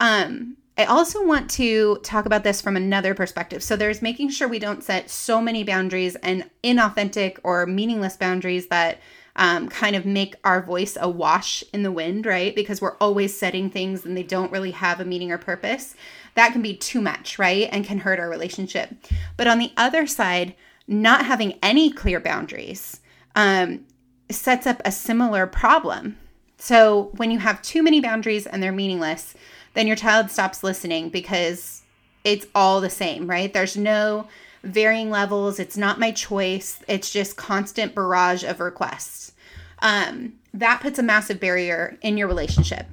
Um, 0.00 0.56
I 0.78 0.84
also 0.84 1.24
want 1.26 1.50
to 1.52 1.98
talk 2.02 2.24
about 2.24 2.44
this 2.44 2.62
from 2.62 2.76
another 2.76 3.14
perspective. 3.14 3.62
So, 3.62 3.76
there's 3.76 4.00
making 4.00 4.30
sure 4.30 4.48
we 4.48 4.58
don't 4.58 4.82
set 4.82 5.10
so 5.10 5.40
many 5.40 5.64
boundaries 5.64 6.16
and 6.16 6.48
inauthentic 6.64 7.38
or 7.44 7.66
meaningless 7.66 8.16
boundaries 8.16 8.68
that 8.68 8.98
um, 9.36 9.68
kind 9.68 9.96
of 9.96 10.04
make 10.04 10.34
our 10.44 10.62
voice 10.62 10.96
a 11.00 11.08
wash 11.08 11.64
in 11.72 11.82
the 11.82 11.92
wind, 11.92 12.26
right? 12.26 12.54
Because 12.54 12.80
we're 12.80 12.96
always 12.96 13.36
setting 13.36 13.70
things 13.70 14.04
and 14.04 14.16
they 14.16 14.22
don't 14.22 14.52
really 14.52 14.72
have 14.72 15.00
a 15.00 15.04
meaning 15.04 15.32
or 15.32 15.38
purpose. 15.38 15.94
That 16.34 16.52
can 16.52 16.62
be 16.62 16.76
too 16.76 17.00
much, 17.00 17.38
right? 17.38 17.68
And 17.70 17.84
can 17.84 17.98
hurt 17.98 18.20
our 18.20 18.28
relationship. 18.28 18.94
But 19.36 19.46
on 19.46 19.58
the 19.58 19.72
other 19.76 20.06
side, 20.06 20.54
not 20.86 21.26
having 21.26 21.58
any 21.62 21.90
clear 21.90 22.20
boundaries 22.20 23.00
um, 23.34 23.86
sets 24.30 24.66
up 24.66 24.82
a 24.84 24.92
similar 24.92 25.46
problem. 25.46 26.18
So 26.62 27.10
when 27.16 27.32
you 27.32 27.40
have 27.40 27.60
too 27.60 27.82
many 27.82 28.00
boundaries 28.00 28.46
and 28.46 28.62
they're 28.62 28.70
meaningless, 28.70 29.34
then 29.74 29.88
your 29.88 29.96
child 29.96 30.30
stops 30.30 30.62
listening 30.62 31.08
because 31.08 31.82
it's 32.22 32.46
all 32.54 32.80
the 32.80 32.88
same, 32.88 33.28
right? 33.28 33.52
There's 33.52 33.76
no 33.76 34.28
varying 34.62 35.10
levels. 35.10 35.58
It's 35.58 35.76
not 35.76 35.98
my 35.98 36.12
choice. 36.12 36.78
It's 36.86 37.10
just 37.10 37.36
constant 37.36 37.96
barrage 37.96 38.44
of 38.44 38.60
requests. 38.60 39.32
Um, 39.80 40.34
that 40.54 40.80
puts 40.80 41.00
a 41.00 41.02
massive 41.02 41.40
barrier 41.40 41.98
in 42.00 42.16
your 42.16 42.28
relationship. 42.28 42.86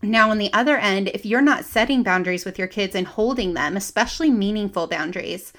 Now, 0.00 0.30
on 0.30 0.38
the 0.38 0.52
other 0.52 0.76
end, 0.76 1.08
if 1.08 1.26
you're 1.26 1.42
not 1.42 1.64
setting 1.64 2.04
boundaries 2.04 2.44
with 2.44 2.60
your 2.60 2.68
kids 2.68 2.94
and 2.94 3.08
holding 3.08 3.54
them, 3.54 3.76
especially 3.76 4.30
meaningful 4.30 4.86
boundaries, 4.86 5.52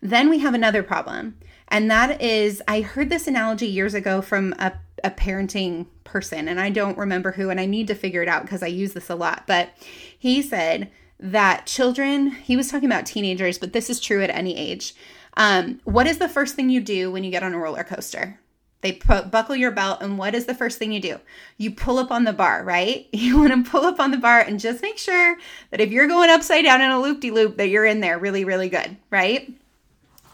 then 0.00 0.30
we 0.30 0.38
have 0.38 0.54
another 0.54 0.82
problem. 0.82 1.36
And 1.68 1.90
that 1.90 2.20
is, 2.20 2.62
I 2.66 2.80
heard 2.80 3.10
this 3.10 3.26
analogy 3.26 3.66
years 3.66 3.94
ago 3.94 4.22
from 4.22 4.54
a, 4.58 4.72
a 5.04 5.10
parenting 5.10 5.86
person, 6.04 6.48
and 6.48 6.58
I 6.58 6.70
don't 6.70 6.98
remember 6.98 7.32
who, 7.32 7.50
and 7.50 7.60
I 7.60 7.66
need 7.66 7.86
to 7.88 7.94
figure 7.94 8.22
it 8.22 8.28
out 8.28 8.42
because 8.42 8.62
I 8.62 8.68
use 8.68 8.94
this 8.94 9.10
a 9.10 9.14
lot. 9.14 9.44
But 9.46 9.70
he 10.18 10.42
said 10.42 10.90
that 11.20 11.66
children, 11.66 12.30
he 12.30 12.56
was 12.56 12.70
talking 12.70 12.88
about 12.88 13.06
teenagers, 13.06 13.58
but 13.58 13.72
this 13.72 13.90
is 13.90 14.00
true 14.00 14.22
at 14.22 14.30
any 14.30 14.56
age. 14.56 14.94
Um, 15.36 15.80
what 15.84 16.06
is 16.06 16.18
the 16.18 16.28
first 16.28 16.56
thing 16.56 16.70
you 16.70 16.80
do 16.80 17.10
when 17.10 17.22
you 17.22 17.30
get 17.30 17.42
on 17.42 17.54
a 17.54 17.58
roller 17.58 17.84
coaster? 17.84 18.40
They 18.80 18.92
put, 18.92 19.30
buckle 19.30 19.56
your 19.56 19.72
belt, 19.72 20.02
and 20.02 20.18
what 20.18 20.36
is 20.36 20.46
the 20.46 20.54
first 20.54 20.78
thing 20.78 20.92
you 20.92 21.00
do? 21.00 21.18
You 21.56 21.72
pull 21.72 21.98
up 21.98 22.12
on 22.12 22.24
the 22.24 22.32
bar, 22.32 22.62
right? 22.62 23.08
You 23.12 23.38
want 23.38 23.64
to 23.64 23.70
pull 23.70 23.84
up 23.84 23.98
on 23.98 24.12
the 24.12 24.16
bar 24.16 24.40
and 24.40 24.60
just 24.60 24.82
make 24.82 24.98
sure 24.98 25.36
that 25.70 25.80
if 25.80 25.90
you're 25.90 26.06
going 26.06 26.30
upside 26.30 26.64
down 26.64 26.80
in 26.80 26.90
a 26.90 27.00
loop 27.00 27.20
de 27.20 27.30
loop, 27.30 27.56
that 27.56 27.68
you're 27.68 27.84
in 27.84 28.00
there 28.00 28.18
really, 28.18 28.44
really 28.44 28.68
good, 28.68 28.96
right? 29.10 29.52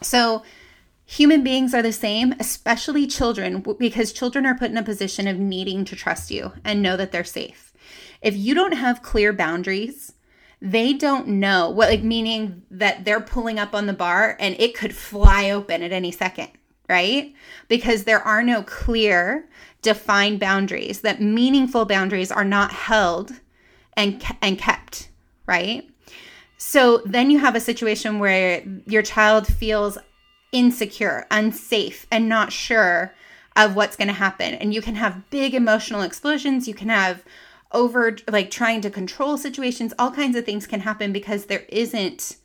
So, 0.01 0.43
human 1.05 1.43
beings 1.43 1.73
are 1.73 1.81
the 1.81 1.91
same, 1.91 2.33
especially 2.39 3.07
children, 3.07 3.63
because 3.79 4.11
children 4.11 4.45
are 4.45 4.57
put 4.57 4.71
in 4.71 4.77
a 4.77 4.83
position 4.83 5.27
of 5.27 5.37
needing 5.37 5.85
to 5.85 5.95
trust 5.95 6.31
you 6.31 6.53
and 6.63 6.81
know 6.81 6.97
that 6.97 7.11
they're 7.11 7.23
safe. 7.23 7.73
If 8.21 8.35
you 8.35 8.53
don't 8.53 8.73
have 8.73 9.01
clear 9.01 9.33
boundaries, 9.33 10.13
they 10.61 10.93
don't 10.93 11.27
know 11.27 11.69
what, 11.69 11.89
like, 11.89 12.03
meaning 12.03 12.63
that 12.71 13.05
they're 13.05 13.21
pulling 13.21 13.59
up 13.59 13.75
on 13.75 13.85
the 13.85 13.93
bar 13.93 14.35
and 14.39 14.55
it 14.57 14.75
could 14.75 14.95
fly 14.95 15.49
open 15.49 15.83
at 15.83 15.91
any 15.91 16.11
second 16.11 16.49
right? 16.89 17.33
Because 17.67 18.03
there 18.03 18.21
are 18.21 18.43
no 18.43 18.63
clear, 18.63 19.47
defined 19.81 20.39
boundaries, 20.39 21.01
that 21.01 21.21
meaningful 21.21 21.85
boundaries 21.85 22.31
are 22.31 22.45
not 22.45 22.71
held 22.71 23.31
and, 23.97 24.23
and 24.41 24.57
kept, 24.57 25.09
right? 25.45 25.89
So 26.57 27.01
then 27.05 27.29
you 27.29 27.39
have 27.39 27.55
a 27.55 27.59
situation 27.59 28.19
where 28.19 28.63
your 28.85 29.01
child 29.01 29.47
feels 29.47 29.97
insecure, 30.55 31.27
unsafe, 31.29 32.07
and 32.09 32.29
not 32.29 32.53
sure 32.53 33.13
of 33.57 33.75
what's 33.75 33.97
going 33.97 34.07
to 34.07 34.13
happen. 34.13 34.53
And 34.53 34.73
you 34.73 34.81
can 34.81 34.95
have 34.95 35.29
big 35.29 35.53
emotional 35.53 36.01
explosions. 36.01 36.67
You 36.67 36.73
can 36.73 36.87
have 36.89 37.23
over, 37.73 38.15
like, 38.29 38.49
trying 38.49 38.79
to 38.81 38.89
control 38.89 39.37
situations. 39.37 39.93
All 39.99 40.11
kinds 40.11 40.37
of 40.37 40.45
things 40.45 40.65
can 40.65 40.79
happen 40.79 41.11
because 41.11 41.45
there 41.45 41.65
isn't 41.67 42.37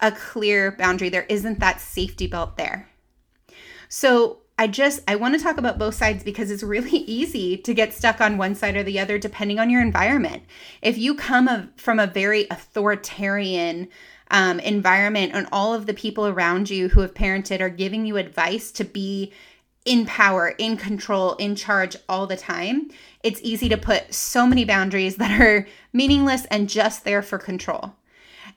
a 0.00 0.10
clear 0.10 0.72
boundary. 0.72 1.10
There 1.10 1.26
isn't 1.28 1.60
that 1.60 1.80
safety 1.80 2.26
belt 2.26 2.56
there. 2.56 2.88
So 3.88 4.38
I 4.58 4.66
just 4.66 5.00
I 5.06 5.16
want 5.16 5.36
to 5.36 5.42
talk 5.42 5.58
about 5.58 5.78
both 5.78 5.94
sides 5.94 6.24
because 6.24 6.50
it's 6.50 6.62
really 6.62 6.98
easy 7.06 7.58
to 7.58 7.74
get 7.74 7.92
stuck 7.92 8.20
on 8.20 8.38
one 8.38 8.54
side 8.54 8.76
or 8.76 8.82
the 8.82 8.98
other 8.98 9.18
depending 9.18 9.58
on 9.58 9.68
your 9.68 9.82
environment. 9.82 10.44
If 10.80 10.96
you 10.96 11.14
come 11.14 11.48
a, 11.48 11.68
from 11.76 11.98
a 11.98 12.06
very 12.06 12.46
authoritarian 12.50 13.88
um, 14.32 14.58
environment 14.60 15.32
and 15.34 15.46
all 15.52 15.74
of 15.74 15.86
the 15.86 15.94
people 15.94 16.26
around 16.26 16.70
you 16.70 16.88
who 16.88 17.00
have 17.00 17.14
parented 17.14 17.60
are 17.60 17.68
giving 17.68 18.06
you 18.06 18.16
advice 18.16 18.72
to 18.72 18.84
be 18.84 19.32
in 19.84 20.06
power, 20.06 20.54
in 20.58 20.76
control, 20.76 21.34
in 21.34 21.54
charge 21.54 21.96
all 22.08 22.26
the 22.26 22.36
time, 22.36 22.90
it's 23.22 23.40
easy 23.42 23.68
to 23.68 23.76
put 23.76 24.14
so 24.14 24.46
many 24.46 24.64
boundaries 24.64 25.16
that 25.16 25.40
are 25.40 25.66
meaningless 25.92 26.46
and 26.46 26.68
just 26.68 27.04
there 27.04 27.22
for 27.22 27.38
control. 27.38 27.92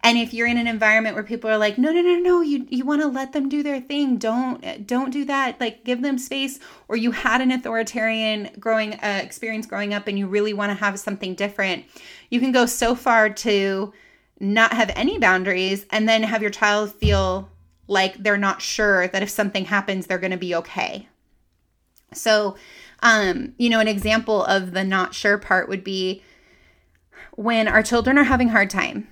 And 0.03 0.19
if 0.19 0.33
you're 0.33 0.47
in 0.47 0.57
an 0.57 0.67
environment 0.67 1.15
where 1.15 1.23
people 1.23 1.49
are 1.49 1.57
like, 1.57 1.79
no, 1.79 1.91
no, 1.91 2.01
no, 2.01 2.19
no, 2.19 2.41
you 2.41 2.67
you 2.69 2.85
want 2.85 3.01
to 3.01 3.07
let 3.07 3.33
them 3.33 3.49
do 3.49 3.63
their 3.63 3.81
thing. 3.81 4.17
Don't 4.17 4.85
don't 4.85 5.09
do 5.09 5.25
that. 5.25 5.59
Like 5.59 5.83
give 5.83 6.03
them 6.03 6.19
space. 6.19 6.59
Or 6.87 6.95
you 6.95 7.09
had 7.09 7.41
an 7.41 7.51
authoritarian 7.51 8.51
growing 8.59 8.93
uh, 8.93 9.21
experience 9.23 9.65
growing 9.65 9.95
up, 9.95 10.07
and 10.07 10.19
you 10.19 10.27
really 10.27 10.53
want 10.53 10.69
to 10.69 10.75
have 10.75 10.99
something 10.99 11.33
different. 11.33 11.85
You 12.29 12.39
can 12.39 12.51
go 12.51 12.67
so 12.67 12.93
far 12.93 13.29
to 13.29 13.93
not 14.39 14.73
have 14.73 14.91
any 14.95 15.17
boundaries, 15.17 15.85
and 15.91 16.07
then 16.07 16.23
have 16.23 16.41
your 16.41 16.51
child 16.51 16.93
feel 16.93 17.49
like 17.87 18.17
they're 18.17 18.37
not 18.37 18.61
sure 18.61 19.07
that 19.07 19.23
if 19.23 19.29
something 19.29 19.65
happens, 19.65 20.07
they're 20.07 20.17
going 20.17 20.31
to 20.31 20.37
be 20.37 20.55
okay. 20.55 21.07
So, 22.13 22.55
um, 23.01 23.53
you 23.57 23.69
know, 23.69 23.79
an 23.79 23.87
example 23.87 24.43
of 24.45 24.71
the 24.71 24.83
not 24.83 25.13
sure 25.13 25.37
part 25.37 25.69
would 25.69 25.83
be 25.83 26.23
when 27.33 27.67
our 27.67 27.83
children 27.83 28.17
are 28.17 28.23
having 28.23 28.49
hard 28.49 28.69
time 28.69 29.07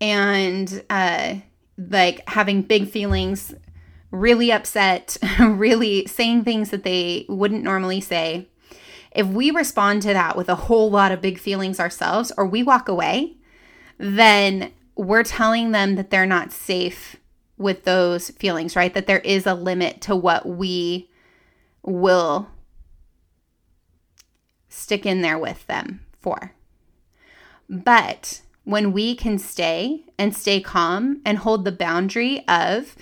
and 0.00 0.84
uh, 0.90 1.36
like 1.78 2.28
having 2.28 2.62
big 2.62 2.88
feelings, 2.88 3.54
really 4.10 4.52
upset, 4.52 5.16
really 5.40 6.06
saying 6.06 6.44
things 6.44 6.70
that 6.70 6.84
they 6.84 7.26
wouldn't 7.28 7.64
normally 7.64 8.00
say. 8.00 8.48
If 9.12 9.26
we 9.26 9.50
respond 9.50 10.02
to 10.02 10.12
that 10.12 10.36
with 10.36 10.48
a 10.48 10.54
whole 10.54 10.90
lot 10.90 11.12
of 11.12 11.20
big 11.20 11.38
feelings 11.38 11.78
ourselves, 11.78 12.32
or 12.36 12.46
we 12.46 12.62
walk 12.62 12.88
away, 12.88 13.36
then 14.02 14.72
we're 14.96 15.22
telling 15.22 15.70
them 15.70 15.94
that 15.94 16.10
they're 16.10 16.26
not 16.26 16.50
safe 16.50 17.16
with 17.56 17.84
those 17.84 18.30
feelings, 18.30 18.74
right? 18.74 18.92
That 18.92 19.06
there 19.06 19.20
is 19.20 19.46
a 19.46 19.54
limit 19.54 20.00
to 20.02 20.16
what 20.16 20.44
we 20.44 21.08
will 21.82 22.48
stick 24.68 25.06
in 25.06 25.22
there 25.22 25.38
with 25.38 25.64
them 25.68 26.04
for. 26.20 26.52
But 27.68 28.42
when 28.64 28.92
we 28.92 29.14
can 29.14 29.38
stay 29.38 30.04
and 30.18 30.34
stay 30.36 30.60
calm 30.60 31.20
and 31.24 31.38
hold 31.38 31.64
the 31.64 31.70
boundary 31.70 32.46
of 32.48 32.96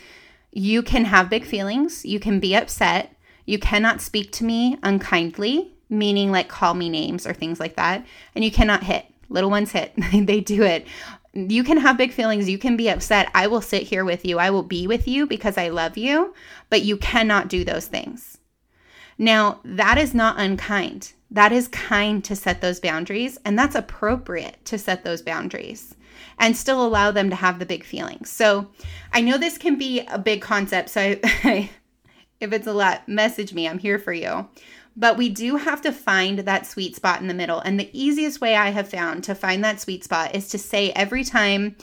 you 0.52 0.82
can 0.82 1.06
have 1.06 1.30
big 1.30 1.46
feelings, 1.46 2.04
you 2.04 2.20
can 2.20 2.40
be 2.40 2.54
upset, 2.54 3.16
you 3.46 3.58
cannot 3.58 4.02
speak 4.02 4.32
to 4.32 4.44
me 4.44 4.76
unkindly, 4.82 5.72
meaning 5.88 6.30
like 6.30 6.48
call 6.48 6.74
me 6.74 6.90
names 6.90 7.26
or 7.26 7.32
things 7.32 7.58
like 7.58 7.76
that, 7.76 8.04
and 8.34 8.44
you 8.44 8.50
cannot 8.50 8.82
hit. 8.82 9.06
Little 9.30 9.50
ones 9.50 9.72
hit, 9.72 9.94
they 10.12 10.40
do 10.40 10.62
it. 10.62 10.86
You 11.32 11.62
can 11.64 11.78
have 11.78 11.96
big 11.96 12.12
feelings, 12.12 12.48
you 12.48 12.58
can 12.58 12.76
be 12.76 12.90
upset. 12.90 13.30
I 13.34 13.46
will 13.46 13.60
sit 13.60 13.84
here 13.84 14.04
with 14.04 14.24
you, 14.24 14.38
I 14.38 14.50
will 14.50 14.64
be 14.64 14.86
with 14.86 15.08
you 15.08 15.26
because 15.26 15.56
I 15.56 15.68
love 15.68 15.96
you, 15.96 16.34
but 16.68 16.82
you 16.82 16.96
cannot 16.96 17.48
do 17.48 17.64
those 17.64 17.86
things. 17.86 18.38
Now, 19.16 19.60
that 19.64 19.98
is 19.98 20.14
not 20.14 20.40
unkind. 20.40 21.12
That 21.30 21.52
is 21.52 21.68
kind 21.68 22.24
to 22.24 22.34
set 22.34 22.60
those 22.60 22.80
boundaries, 22.80 23.38
and 23.44 23.56
that's 23.56 23.76
appropriate 23.76 24.64
to 24.64 24.78
set 24.78 25.04
those 25.04 25.22
boundaries 25.22 25.94
and 26.38 26.56
still 26.56 26.84
allow 26.84 27.10
them 27.10 27.30
to 27.30 27.36
have 27.36 27.58
the 27.58 27.66
big 27.66 27.84
feelings. 27.84 28.30
So, 28.30 28.68
I 29.12 29.20
know 29.20 29.38
this 29.38 29.58
can 29.58 29.76
be 29.76 30.00
a 30.08 30.18
big 30.18 30.40
concept. 30.40 30.88
So, 30.88 31.00
if 31.22 31.70
it's 32.40 32.66
a 32.66 32.72
lot, 32.72 33.08
message 33.08 33.52
me. 33.52 33.68
I'm 33.68 33.78
here 33.78 33.98
for 33.98 34.12
you. 34.12 34.48
But 34.96 35.16
we 35.16 35.28
do 35.28 35.56
have 35.56 35.80
to 35.82 35.92
find 35.92 36.40
that 36.40 36.66
sweet 36.66 36.96
spot 36.96 37.20
in 37.20 37.28
the 37.28 37.34
middle. 37.34 37.60
And 37.60 37.78
the 37.78 37.90
easiest 37.92 38.40
way 38.40 38.56
I 38.56 38.70
have 38.70 38.88
found 38.88 39.24
to 39.24 39.34
find 39.34 39.62
that 39.64 39.80
sweet 39.80 40.04
spot 40.04 40.34
is 40.34 40.48
to 40.48 40.58
say 40.58 40.90
every 40.92 41.24
time 41.24 41.76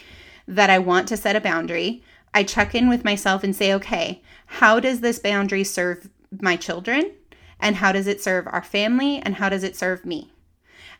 that 0.47 0.69
I 0.69 0.79
want 0.79 1.07
to 1.09 1.17
set 1.17 1.35
a 1.35 1.41
boundary, 1.41 2.03
I 2.33 2.43
check 2.43 2.75
in 2.75 2.89
with 2.89 3.05
myself 3.05 3.43
and 3.43 3.55
say, 3.55 3.73
okay, 3.73 4.21
how 4.45 4.79
does 4.79 5.01
this 5.01 5.19
boundary 5.19 5.63
serve 5.63 6.09
my 6.41 6.55
children? 6.55 7.11
And 7.59 7.77
how 7.77 7.91
does 7.91 8.07
it 8.07 8.21
serve 8.21 8.47
our 8.47 8.63
family? 8.63 9.17
And 9.17 9.35
how 9.35 9.49
does 9.49 9.63
it 9.63 9.75
serve 9.75 10.05
me? 10.05 10.31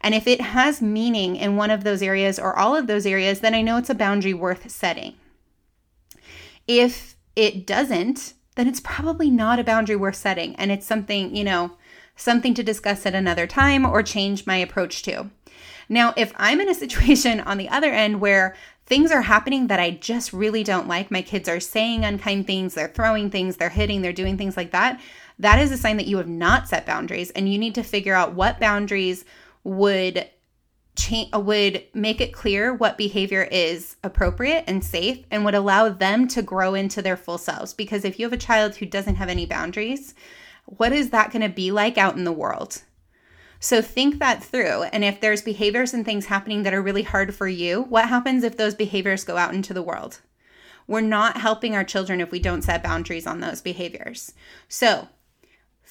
And 0.01 0.13
if 0.15 0.27
it 0.27 0.41
has 0.41 0.81
meaning 0.81 1.35
in 1.35 1.55
one 1.55 1.71
of 1.71 1.83
those 1.83 2.01
areas 2.01 2.39
or 2.39 2.57
all 2.57 2.75
of 2.75 2.87
those 2.87 3.05
areas, 3.05 3.39
then 3.39 3.53
I 3.53 3.61
know 3.61 3.77
it's 3.77 3.89
a 3.89 3.95
boundary 3.95 4.33
worth 4.33 4.69
setting. 4.69 5.15
If 6.67 7.15
it 7.35 7.65
doesn't, 7.65 8.33
then 8.55 8.67
it's 8.67 8.79
probably 8.79 9.29
not 9.29 9.59
a 9.59 9.63
boundary 9.63 9.95
worth 9.95 10.15
setting. 10.15 10.55
And 10.55 10.71
it's 10.71 10.85
something, 10.85 11.35
you 11.35 11.43
know, 11.43 11.77
something 12.17 12.53
to 12.55 12.63
discuss 12.63 13.05
at 13.05 13.15
another 13.15 13.47
time 13.47 13.86
or 13.86 14.03
change 14.03 14.45
my 14.45 14.57
approach 14.57 15.03
to. 15.03 15.29
Now, 15.88 16.13
if 16.17 16.33
I'm 16.36 16.59
in 16.59 16.69
a 16.69 16.74
situation 16.83 17.39
on 17.39 17.57
the 17.57 17.69
other 17.69 17.91
end 17.91 18.19
where 18.19 18.55
things 18.86 19.12
are 19.12 19.21
happening 19.21 19.67
that 19.67 19.79
I 19.79 19.91
just 19.91 20.33
really 20.33 20.63
don't 20.63 20.88
like, 20.88 21.12
my 21.12 21.21
kids 21.21 21.47
are 21.47 21.59
saying 21.59 22.03
unkind 22.03 22.47
things, 22.47 22.74
they're 22.74 22.88
throwing 22.88 23.29
things, 23.29 23.57
they're 23.57 23.69
hitting, 23.69 24.01
they're 24.01 24.13
doing 24.13 24.38
things 24.38 24.57
like 24.57 24.71
that, 24.71 25.00
that 25.39 25.59
is 25.59 25.71
a 25.71 25.77
sign 25.77 25.97
that 25.97 26.07
you 26.07 26.17
have 26.17 26.27
not 26.27 26.67
set 26.67 26.86
boundaries 26.86 27.31
and 27.31 27.51
you 27.51 27.57
need 27.57 27.75
to 27.75 27.83
figure 27.83 28.15
out 28.15 28.33
what 28.33 28.59
boundaries 28.59 29.24
would 29.63 30.27
change 30.95 31.29
would 31.36 31.86
make 31.93 32.19
it 32.19 32.33
clear 32.33 32.74
what 32.74 32.97
behavior 32.97 33.43
is 33.51 33.97
appropriate 34.03 34.63
and 34.65 34.83
safe 34.83 35.24
and 35.29 35.45
would 35.45 35.53
allow 35.53 35.89
them 35.89 36.27
to 36.27 36.41
grow 36.41 36.74
into 36.74 37.03
their 37.03 37.15
full 37.15 37.38
selves 37.38 37.71
because 37.71 38.03
if 38.03 38.19
you 38.19 38.25
have 38.25 38.33
a 38.33 38.38
child 38.38 38.75
who 38.75 38.86
doesn't 38.86 39.15
have 39.15 39.29
any 39.29 39.45
boundaries 39.45 40.15
what 40.67 40.93
is 40.93 41.09
that 41.09 41.31
going 41.31 41.41
to 41.41 41.50
be 41.50 41.71
like 41.71 41.97
out 41.97 42.15
in 42.15 42.24
the 42.24 42.31
world 42.31 42.83
so 43.59 43.81
think 43.81 44.19
that 44.19 44.43
through 44.43 44.83
and 44.83 45.03
if 45.03 45.19
there's 45.19 45.41
behaviors 45.41 45.93
and 45.93 46.05
things 46.05 46.27
happening 46.27 46.63
that 46.63 46.74
are 46.74 46.81
really 46.81 47.03
hard 47.03 47.33
for 47.33 47.47
you 47.47 47.83
what 47.83 48.09
happens 48.09 48.43
if 48.43 48.55
those 48.55 48.75
behaviors 48.75 49.24
go 49.24 49.38
out 49.38 49.53
into 49.53 49.74
the 49.74 49.81
world 49.81 50.21
we're 50.86 51.01
not 51.01 51.38
helping 51.38 51.75
our 51.75 51.83
children 51.83 52.21
if 52.21 52.31
we 52.31 52.39
don't 52.39 52.62
set 52.62 52.83
boundaries 52.83 53.25
on 53.25 53.39
those 53.39 53.62
behaviors 53.62 54.33
so 54.69 55.07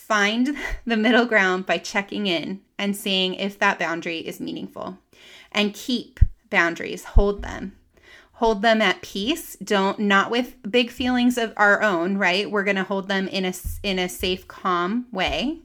Find 0.07 0.57
the 0.87 0.97
middle 0.97 1.25
ground 1.25 1.67
by 1.67 1.79
checking 1.79 2.29
in 2.29 2.61
and 2.79 2.95
seeing 2.95 3.35
if 3.35 3.59
that 3.59 3.79
boundary 3.79 4.19
is 4.19 4.39
meaningful. 4.39 4.99
And 5.51 5.75
keep 5.75 6.21
boundaries, 6.49 7.03
hold 7.03 7.43
them. 7.43 7.77
Hold 8.37 8.61
them 8.61 8.83
at 8.83 9.01
peace. 9.01 9.57
Don't 9.57 9.99
not 9.99 10.31
with 10.31 10.57
big 10.71 10.91
feelings 10.91 11.39
of 11.39 11.55
our 11.57 11.83
own, 11.83 12.19
right? 12.19 12.51
We're 12.51 12.65
going 12.65 12.77
to 12.77 12.83
hold 12.83 13.09
them 13.09 13.29
in 13.29 13.47
a 13.47 13.55
in 13.83 13.99
a 13.99 14.11
safe, 14.11 14.47
calm 14.47 15.07
way. 15.11 15.61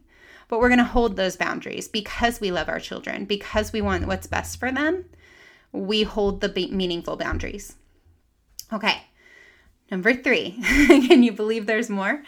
But 0.47 0.59
we're 0.59 0.69
going 0.69 0.77
to 0.77 0.85
hold 0.85 1.17
those 1.17 1.35
boundaries 1.35 1.89
because 1.89 2.39
we 2.39 2.49
love 2.49 2.69
our 2.69 2.79
children, 2.79 3.25
because 3.25 3.73
we 3.73 3.81
want 3.81 4.07
what's 4.07 4.27
best 4.27 4.57
for 4.57 4.71
them. 4.71 5.03
We 5.73 6.03
hold 6.03 6.39
the 6.39 6.69
meaningful 6.71 7.17
boundaries. 7.17 7.75
Okay. 8.71 9.03
Number 9.89 10.13
three, 10.13 10.51
can 10.63 11.23
you 11.23 11.33
believe 11.33 11.65
there's 11.65 11.89
more? 11.89 12.23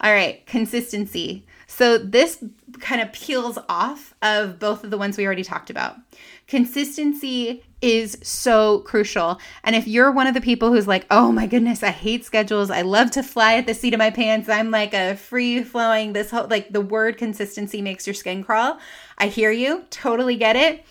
All 0.00 0.12
right, 0.12 0.46
consistency. 0.46 1.44
So 1.66 1.98
this 1.98 2.42
kind 2.78 3.00
of 3.00 3.12
peels 3.12 3.58
off 3.68 4.14
of 4.22 4.60
both 4.60 4.84
of 4.84 4.90
the 4.90 4.98
ones 4.98 5.16
we 5.18 5.26
already 5.26 5.42
talked 5.42 5.70
about. 5.70 5.96
Consistency 6.46 7.64
is 7.80 8.18
so 8.22 8.80
crucial. 8.80 9.38
And 9.62 9.76
if 9.76 9.86
you're 9.86 10.10
one 10.10 10.26
of 10.26 10.34
the 10.34 10.40
people 10.40 10.72
who's 10.72 10.88
like, 10.88 11.06
oh 11.10 11.30
my 11.30 11.46
goodness, 11.46 11.82
I 11.82 11.90
hate 11.90 12.24
schedules. 12.24 12.70
I 12.70 12.82
love 12.82 13.10
to 13.12 13.22
fly 13.22 13.54
at 13.54 13.66
the 13.66 13.74
seat 13.74 13.94
of 13.94 13.98
my 13.98 14.10
pants. 14.10 14.48
I'm 14.48 14.70
like 14.70 14.94
a 14.94 15.16
free 15.16 15.62
flowing, 15.62 16.12
this 16.12 16.30
whole, 16.30 16.48
like 16.48 16.72
the 16.72 16.80
word 16.80 17.18
consistency 17.18 17.80
makes 17.80 18.06
your 18.06 18.14
skin 18.14 18.42
crawl. 18.42 18.78
I 19.16 19.28
hear 19.28 19.52
you, 19.52 19.84
totally 19.90 20.36
get 20.36 20.56
it 20.56 20.84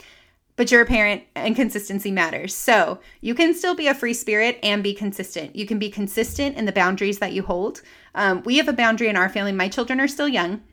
but 0.57 0.71
you're 0.71 0.81
a 0.81 0.85
parent 0.85 1.23
and 1.35 1.55
consistency 1.55 2.11
matters. 2.11 2.53
So 2.53 2.99
you 3.21 3.33
can 3.33 3.53
still 3.53 3.75
be 3.75 3.87
a 3.87 3.93
free 3.93 4.13
spirit 4.13 4.59
and 4.61 4.83
be 4.83 4.93
consistent. 4.93 5.55
You 5.55 5.65
can 5.65 5.79
be 5.79 5.89
consistent 5.89 6.57
in 6.57 6.65
the 6.65 6.71
boundaries 6.71 7.19
that 7.19 7.31
you 7.31 7.43
hold. 7.43 7.83
Um, 8.15 8.41
we 8.43 8.57
have 8.57 8.67
a 8.67 8.73
boundary 8.73 9.07
in 9.07 9.15
our 9.15 9.29
family. 9.29 9.51
My 9.51 9.69
children 9.69 10.01
are 10.01 10.07
still 10.07 10.27
young 10.27 10.63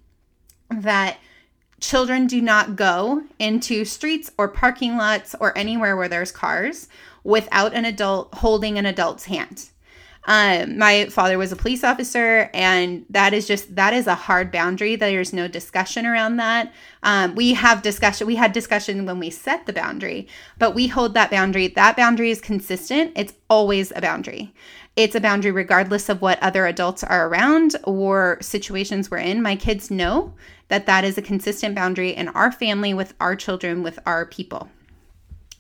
that 0.71 1.18
children 1.85 2.26
do 2.26 2.41
not 2.41 2.76
go 2.76 3.23
into 3.38 3.85
streets 3.85 4.31
or 4.38 4.49
parking 4.49 4.97
lots 4.97 5.35
or 5.38 5.57
anywhere 5.57 5.97
where 5.97 6.09
there's 6.09 6.33
cars 6.33 6.88
without 7.23 7.75
an 7.75 7.85
adult 7.85 8.35
holding 8.35 8.79
an 8.79 8.87
adult's 8.87 9.25
hand. 9.25 9.71
Um, 10.26 10.79
my 10.79 11.05
father 11.07 11.37
was 11.37 11.53
a 11.53 11.57
police 11.57 11.85
officer, 11.85 12.49
and 12.55 13.05
that 13.11 13.35
is 13.35 13.47
just 13.47 13.76
that 13.76 13.93
is 13.93 14.07
a 14.07 14.14
hard 14.14 14.50
boundary. 14.50 14.97
There's 14.97 15.35
no 15.35 15.49
discussion 15.49 16.07
around 16.07 16.37
that. 16.38 16.73
Um, 17.03 17.35
we 17.35 17.53
have 17.53 17.83
discussion. 17.83 18.26
We 18.26 18.37
had 18.37 18.53
discussion 18.53 19.05
when 19.05 19.19
we 19.19 19.29
set 19.29 19.67
the 19.67 19.75
boundary, 19.75 20.26
but 20.59 20.75
we 20.75 20.87
hold 20.87 21.12
that 21.12 21.31
boundary. 21.31 21.69
That 21.69 21.97
boundary 21.97 22.31
is 22.31 22.41
consistent. 22.41 23.12
It's 23.17 23.35
always 23.50 23.93
a 23.95 24.00
boundary. 24.00 24.55
It's 24.97 25.17
a 25.17 25.21
boundary 25.21 25.51
regardless 25.51 26.09
of 26.09 26.23
what 26.23 26.41
other 26.43 26.67
adults 26.67 27.03
are 27.03 27.29
around 27.29 27.75
or 27.83 28.39
situations 28.41 29.11
we're 29.11 29.19
in. 29.19 29.43
My 29.43 29.57
kids 29.57 29.91
know 29.91 30.35
that 30.69 30.87
that 30.87 31.05
is 31.05 31.19
a 31.19 31.23
consistent 31.23 31.75
boundary 31.75 32.11
in 32.11 32.29
our 32.29 32.53
family 32.53 32.95
with 32.95 33.15
our 33.21 33.35
children 33.35 33.83
with 33.83 33.99
our 34.07 34.25
people. 34.25 34.69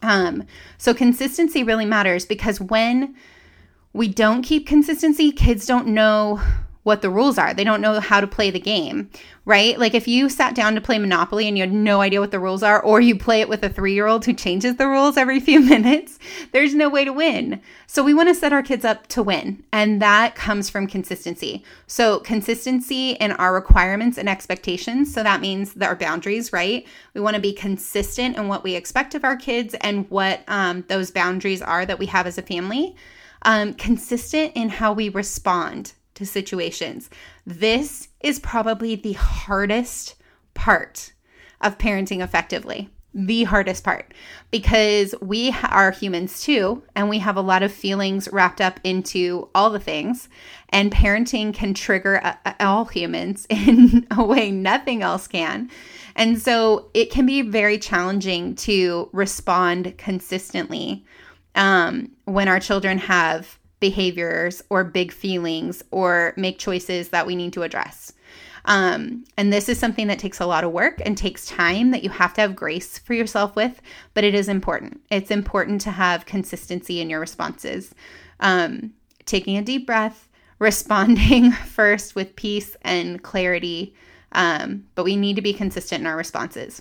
Um, 0.02 0.44
so 0.78 0.94
consistency 0.94 1.64
really 1.64 1.86
matters 1.86 2.26
because 2.26 2.60
when 2.60 3.16
we 3.92 4.06
don't 4.06 4.42
keep 4.42 4.66
consistency, 4.66 5.32
kids 5.32 5.66
don't 5.66 5.88
know 5.88 6.40
what 6.84 7.02
the 7.02 7.10
rules 7.10 7.38
are. 7.38 7.52
They 7.52 7.64
don't 7.64 7.80
know 7.80 7.98
how 7.98 8.20
to 8.20 8.26
play 8.26 8.50
the 8.50 8.60
game, 8.60 9.10
right? 9.46 9.78
Like 9.78 9.94
if 9.94 10.06
you 10.06 10.28
sat 10.28 10.54
down 10.54 10.74
to 10.74 10.80
play 10.80 10.98
Monopoly 10.98 11.48
and 11.48 11.56
you 11.56 11.62
had 11.62 11.72
no 11.72 12.02
idea 12.02 12.20
what 12.20 12.30
the 12.30 12.38
rules 12.38 12.62
are, 12.62 12.80
or 12.80 13.00
you 13.00 13.18
play 13.18 13.40
it 13.40 13.48
with 13.48 13.62
a 13.64 13.70
three 13.70 13.94
year 13.94 14.06
old 14.06 14.24
who 14.24 14.34
changes 14.34 14.76
the 14.76 14.86
rules 14.86 15.16
every 15.16 15.40
few 15.40 15.60
minutes, 15.64 16.18
there's 16.52 16.74
no 16.74 16.88
way 16.88 17.04
to 17.04 17.12
win. 17.12 17.60
So 17.86 18.04
we 18.04 18.14
want 18.14 18.28
to 18.28 18.34
set 18.34 18.52
our 18.52 18.62
kids 18.62 18.84
up 18.84 19.06
to 19.08 19.22
win. 19.22 19.64
And 19.72 20.00
that 20.02 20.34
comes 20.34 20.68
from 20.68 20.86
consistency. 20.86 21.64
So 21.86 22.20
consistency 22.20 23.12
in 23.12 23.32
our 23.32 23.54
requirements 23.54 24.18
and 24.18 24.28
expectations. 24.28 25.12
So 25.12 25.22
that 25.22 25.40
means 25.40 25.74
that 25.74 25.88
our 25.88 25.96
boundaries, 25.96 26.52
right? 26.52 26.86
We 27.14 27.22
want 27.22 27.34
to 27.34 27.42
be 27.42 27.54
consistent 27.54 28.36
in 28.36 28.46
what 28.48 28.62
we 28.62 28.74
expect 28.74 29.14
of 29.14 29.24
our 29.24 29.36
kids 29.36 29.74
and 29.80 30.08
what 30.10 30.42
um, 30.48 30.84
those 30.88 31.10
boundaries 31.10 31.62
are 31.62 31.86
that 31.86 31.98
we 31.98 32.06
have 32.06 32.26
as 32.26 32.36
a 32.36 32.42
family 32.42 32.94
um, 33.44 33.74
consistent 33.74 34.52
in 34.54 34.68
how 34.68 34.92
we 34.92 35.08
respond 35.08 35.92
to 36.14 36.26
situations. 36.26 37.10
This 37.46 38.08
is 38.20 38.38
probably 38.38 38.94
the 38.94 39.12
hardest 39.14 40.16
part 40.54 41.12
of 41.60 41.78
parenting 41.78 42.22
effectively. 42.22 42.90
The 43.16 43.44
hardest 43.44 43.84
part 43.84 44.12
because 44.50 45.14
we 45.20 45.54
are 45.70 45.92
humans 45.92 46.42
too, 46.42 46.82
and 46.96 47.08
we 47.08 47.20
have 47.20 47.36
a 47.36 47.42
lot 47.42 47.62
of 47.62 47.70
feelings 47.70 48.28
wrapped 48.32 48.60
up 48.60 48.80
into 48.82 49.48
all 49.54 49.70
the 49.70 49.78
things. 49.78 50.28
And 50.70 50.90
parenting 50.90 51.54
can 51.54 51.74
trigger 51.74 52.20
uh, 52.24 52.54
all 52.58 52.86
humans 52.86 53.46
in 53.50 54.08
a 54.10 54.24
way 54.24 54.50
nothing 54.50 55.02
else 55.02 55.28
can. 55.28 55.70
And 56.16 56.40
so 56.42 56.90
it 56.92 57.10
can 57.10 57.24
be 57.24 57.42
very 57.42 57.78
challenging 57.78 58.56
to 58.56 59.08
respond 59.12 59.96
consistently 59.96 61.04
um, 61.54 62.10
when 62.24 62.48
our 62.48 62.58
children 62.58 62.98
have 62.98 63.58
behaviors 63.84 64.62
or 64.70 64.82
big 64.82 65.12
feelings 65.12 65.84
or 65.90 66.32
make 66.38 66.58
choices 66.58 67.10
that 67.10 67.26
we 67.26 67.36
need 67.36 67.52
to 67.52 67.62
address. 67.62 68.14
Um, 68.64 69.26
and 69.36 69.52
this 69.52 69.68
is 69.68 69.78
something 69.78 70.06
that 70.06 70.18
takes 70.18 70.40
a 70.40 70.46
lot 70.46 70.64
of 70.64 70.72
work 70.72 71.02
and 71.04 71.18
takes 71.18 71.44
time 71.44 71.90
that 71.90 72.02
you 72.02 72.08
have 72.08 72.32
to 72.34 72.40
have 72.40 72.56
grace 72.56 72.96
for 72.96 73.12
yourself 73.12 73.54
with, 73.54 73.82
but 74.14 74.24
it 74.24 74.34
is 74.34 74.48
important. 74.48 75.02
It's 75.10 75.30
important 75.30 75.82
to 75.82 75.90
have 75.90 76.24
consistency 76.24 77.02
in 77.02 77.10
your 77.10 77.20
responses. 77.20 77.94
Um, 78.40 78.94
taking 79.26 79.58
a 79.58 79.62
deep 79.62 79.86
breath, 79.86 80.30
responding 80.58 81.52
first 81.52 82.14
with 82.14 82.36
peace 82.36 82.74
and 82.80 83.22
clarity, 83.22 83.94
um, 84.32 84.86
but 84.94 85.04
we 85.04 85.14
need 85.14 85.36
to 85.36 85.42
be 85.42 85.52
consistent 85.52 86.00
in 86.00 86.06
our 86.06 86.16
responses. 86.16 86.80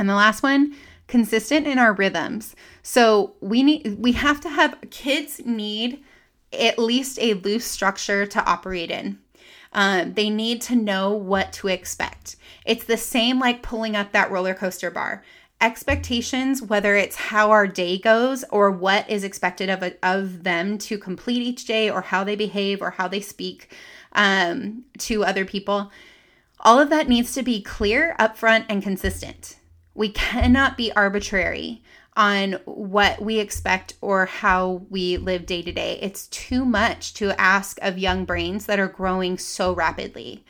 And 0.00 0.08
the 0.08 0.16
last 0.16 0.42
one 0.42 0.74
consistent 1.08 1.66
in 1.66 1.78
our 1.78 1.92
rhythms. 1.92 2.54
So 2.82 3.34
we 3.40 3.62
need 3.62 3.96
we 3.98 4.12
have 4.12 4.40
to 4.42 4.48
have 4.48 4.76
kids 4.90 5.40
need 5.44 6.04
at 6.52 6.78
least 6.78 7.18
a 7.20 7.34
loose 7.34 7.64
structure 7.64 8.26
to 8.26 8.44
operate 8.44 8.90
in. 8.90 9.18
Um, 9.72 10.14
they 10.14 10.30
need 10.30 10.62
to 10.62 10.76
know 10.76 11.12
what 11.12 11.52
to 11.54 11.68
expect. 11.68 12.36
It's 12.64 12.84
the 12.84 12.96
same 12.96 13.38
like 13.38 13.62
pulling 13.62 13.96
up 13.96 14.12
that 14.12 14.30
roller 14.30 14.54
coaster 14.54 14.90
bar. 14.90 15.24
Expectations, 15.60 16.62
whether 16.62 16.94
it's 16.94 17.16
how 17.16 17.50
our 17.50 17.66
day 17.66 17.98
goes 17.98 18.44
or 18.50 18.70
what 18.70 19.10
is 19.10 19.24
expected 19.24 19.68
of, 19.68 19.82
a, 19.82 19.94
of 20.02 20.44
them 20.44 20.78
to 20.78 20.98
complete 20.98 21.42
each 21.42 21.64
day 21.64 21.90
or 21.90 22.00
how 22.00 22.22
they 22.22 22.36
behave 22.36 22.80
or 22.80 22.92
how 22.92 23.08
they 23.08 23.20
speak 23.20 23.74
um, 24.12 24.84
to 24.98 25.24
other 25.24 25.44
people, 25.44 25.90
all 26.60 26.78
of 26.78 26.90
that 26.90 27.08
needs 27.08 27.32
to 27.34 27.42
be 27.42 27.60
clear, 27.60 28.16
upfront, 28.18 28.66
and 28.68 28.82
consistent. 28.82 29.56
We 29.94 30.10
cannot 30.10 30.76
be 30.76 30.92
arbitrary 30.92 31.82
on 32.18 32.54
what 32.64 33.22
we 33.22 33.38
expect 33.38 33.94
or 34.00 34.26
how 34.26 34.82
we 34.90 35.16
live 35.16 35.46
day 35.46 35.62
to 35.62 35.70
day. 35.70 36.00
It's 36.02 36.26
too 36.26 36.64
much 36.64 37.14
to 37.14 37.40
ask 37.40 37.78
of 37.80 37.96
young 37.96 38.24
brains 38.24 38.66
that 38.66 38.80
are 38.80 38.88
growing 38.88 39.38
so 39.38 39.72
rapidly. 39.72 40.44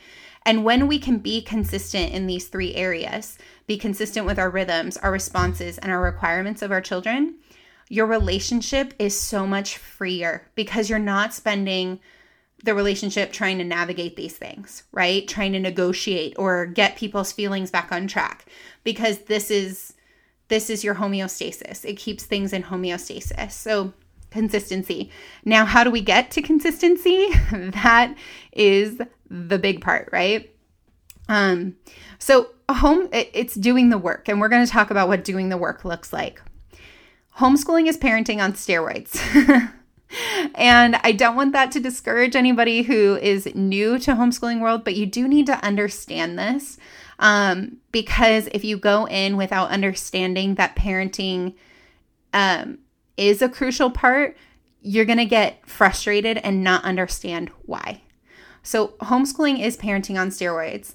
And 0.45 0.63
when 0.63 0.87
we 0.87 0.97
can 0.97 1.19
be 1.19 1.43
consistent 1.43 2.11
in 2.11 2.25
these 2.25 2.47
three 2.47 2.73
areas, 2.73 3.37
be 3.67 3.77
consistent 3.77 4.25
with 4.25 4.39
our 4.39 4.49
rhythms, 4.49 4.97
our 4.97 5.11
responses, 5.11 5.77
and 5.77 5.91
our 5.91 6.01
requirements 6.01 6.63
of 6.63 6.71
our 6.71 6.81
children, 6.81 7.35
your 7.87 8.07
relationship 8.07 8.95
is 8.97 9.19
so 9.19 9.45
much 9.45 9.77
freer 9.77 10.47
because 10.55 10.89
you're 10.89 10.97
not 10.97 11.35
spending 11.35 11.99
the 12.63 12.73
relationship 12.73 13.31
trying 13.31 13.59
to 13.59 13.63
navigate 13.63 14.15
these 14.15 14.35
things, 14.35 14.83
right? 14.91 15.27
Trying 15.27 15.53
to 15.53 15.59
negotiate 15.59 16.33
or 16.39 16.65
get 16.65 16.97
people's 16.97 17.31
feelings 17.31 17.69
back 17.69 17.91
on 17.91 18.07
track 18.07 18.45
because 18.83 19.19
this 19.19 19.51
is 19.51 19.93
this 20.49 20.69
is 20.69 20.83
your 20.83 20.95
homeostasis. 20.95 21.85
It 21.85 21.95
keeps 21.95 22.25
things 22.25 22.53
in 22.53 22.63
homeostasis. 22.63 23.51
So 23.51 23.93
consistency. 24.31 25.11
Now, 25.45 25.65
how 25.65 25.83
do 25.83 25.91
we 25.91 26.01
get 26.01 26.31
to 26.31 26.41
consistency? 26.41 27.29
that 27.51 28.15
is 28.51 29.01
the 29.29 29.57
big 29.57 29.81
part, 29.81 30.09
right? 30.11 30.53
Um, 31.27 31.77
so 32.17 32.49
home 32.69 33.09
it, 33.13 33.29
it's 33.33 33.55
doing 33.55 33.89
the 33.89 33.97
work, 33.97 34.27
and 34.27 34.39
we're 34.39 34.49
going 34.49 34.65
to 34.65 34.71
talk 34.71 34.91
about 34.91 35.07
what 35.07 35.23
doing 35.23 35.49
the 35.49 35.57
work 35.57 35.85
looks 35.85 36.11
like. 36.11 36.41
Homeschooling 37.37 37.87
is 37.87 37.97
parenting 37.97 38.43
on 38.43 38.53
steroids. 38.53 39.15
and 40.55 40.95
I 41.03 41.11
don't 41.11 41.35
want 41.35 41.53
that 41.53 41.71
to 41.73 41.79
discourage 41.79 42.35
anybody 42.35 42.81
who 42.81 43.15
is 43.17 43.47
new 43.55 43.99
to 43.99 44.13
homeschooling 44.13 44.59
world, 44.59 44.83
but 44.83 44.95
you 44.95 45.05
do 45.05 45.27
need 45.27 45.45
to 45.45 45.63
understand 45.63 46.37
this. 46.37 46.77
Um, 47.19 47.77
because 47.91 48.47
if 48.53 48.63
you 48.63 48.77
go 48.77 49.05
in 49.07 49.37
without 49.37 49.69
understanding 49.69 50.55
that 50.55 50.75
parenting 50.75 51.55
um, 52.33 52.79
is 53.17 53.41
a 53.41 53.49
crucial 53.49 53.91
part, 53.91 54.37
you're 54.81 55.05
going 55.05 55.17
to 55.17 55.25
get 55.25 55.67
frustrated 55.67 56.37
and 56.37 56.63
not 56.63 56.85
understand 56.85 57.49
why. 57.65 58.01
So, 58.63 58.89
homeschooling 59.01 59.61
is 59.61 59.77
parenting 59.77 60.19
on 60.19 60.29
steroids. 60.29 60.93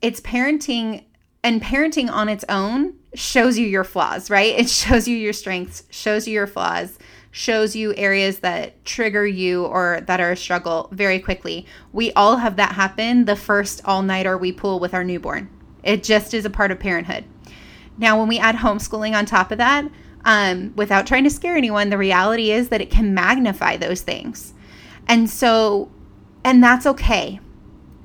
It's 0.00 0.20
parenting, 0.20 1.04
and 1.42 1.60
parenting 1.60 2.10
on 2.10 2.28
its 2.28 2.44
own 2.48 2.94
shows 3.14 3.58
you 3.58 3.66
your 3.66 3.84
flaws, 3.84 4.30
right? 4.30 4.56
It 4.56 4.68
shows 4.70 5.08
you 5.08 5.16
your 5.16 5.32
strengths, 5.32 5.82
shows 5.90 6.28
you 6.28 6.34
your 6.34 6.46
flaws, 6.46 6.98
shows 7.30 7.76
you 7.76 7.94
areas 7.96 8.38
that 8.38 8.84
trigger 8.84 9.26
you 9.26 9.64
or 9.64 10.00
that 10.06 10.20
are 10.20 10.32
a 10.32 10.36
struggle 10.36 10.88
very 10.92 11.18
quickly. 11.18 11.66
We 11.92 12.12
all 12.12 12.36
have 12.36 12.56
that 12.56 12.72
happen 12.72 13.24
the 13.24 13.36
first 13.36 13.82
all 13.84 14.02
nighter 14.02 14.36
we 14.36 14.52
pull 14.52 14.80
with 14.80 14.94
our 14.94 15.04
newborn. 15.04 15.50
It 15.82 16.02
just 16.02 16.34
is 16.34 16.44
a 16.44 16.50
part 16.50 16.70
of 16.70 16.80
parenthood. 16.80 17.24
Now, 17.98 18.18
when 18.18 18.28
we 18.28 18.38
add 18.38 18.56
homeschooling 18.56 19.16
on 19.16 19.26
top 19.26 19.50
of 19.50 19.58
that, 19.58 19.84
um, 20.24 20.72
without 20.76 21.06
trying 21.06 21.24
to 21.24 21.30
scare 21.30 21.56
anyone, 21.56 21.90
the 21.90 21.98
reality 21.98 22.50
is 22.50 22.68
that 22.68 22.80
it 22.80 22.90
can 22.90 23.14
magnify 23.14 23.76
those 23.76 24.02
things. 24.02 24.54
And 25.06 25.28
so, 25.28 25.90
and 26.44 26.62
that's 26.62 26.86
okay. 26.86 27.40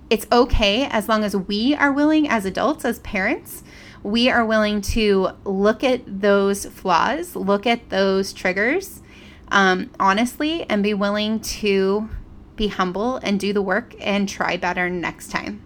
It's 0.10 0.28
okay 0.32 0.86
as 0.86 1.08
long 1.08 1.24
as 1.24 1.36
we 1.36 1.76
are 1.76 1.92
willing, 1.92 2.28
as 2.28 2.46
adults, 2.46 2.86
as 2.86 3.00
parents, 3.00 3.64
we 4.04 4.30
are 4.30 4.46
willing 4.46 4.82
to 4.82 5.30
look 5.46 5.84
at 5.84 6.02
those 6.06 6.66
flaws, 6.66 7.36
look 7.36 7.66
at 7.66 7.90
those 7.90 8.34
triggers, 8.34 9.02
um, 9.50 9.92
honestly 10.00 10.64
and 10.70 10.84
be 10.84 10.94
willing 10.94 11.40
to 11.40 12.10
be 12.56 12.68
humble 12.68 13.18
and 13.18 13.40
do 13.40 13.54
the 13.54 13.62
work 13.62 13.96
and 14.00 14.28
try 14.30 14.58
better 14.58 14.90
next 14.90 15.32
time. 15.32 15.62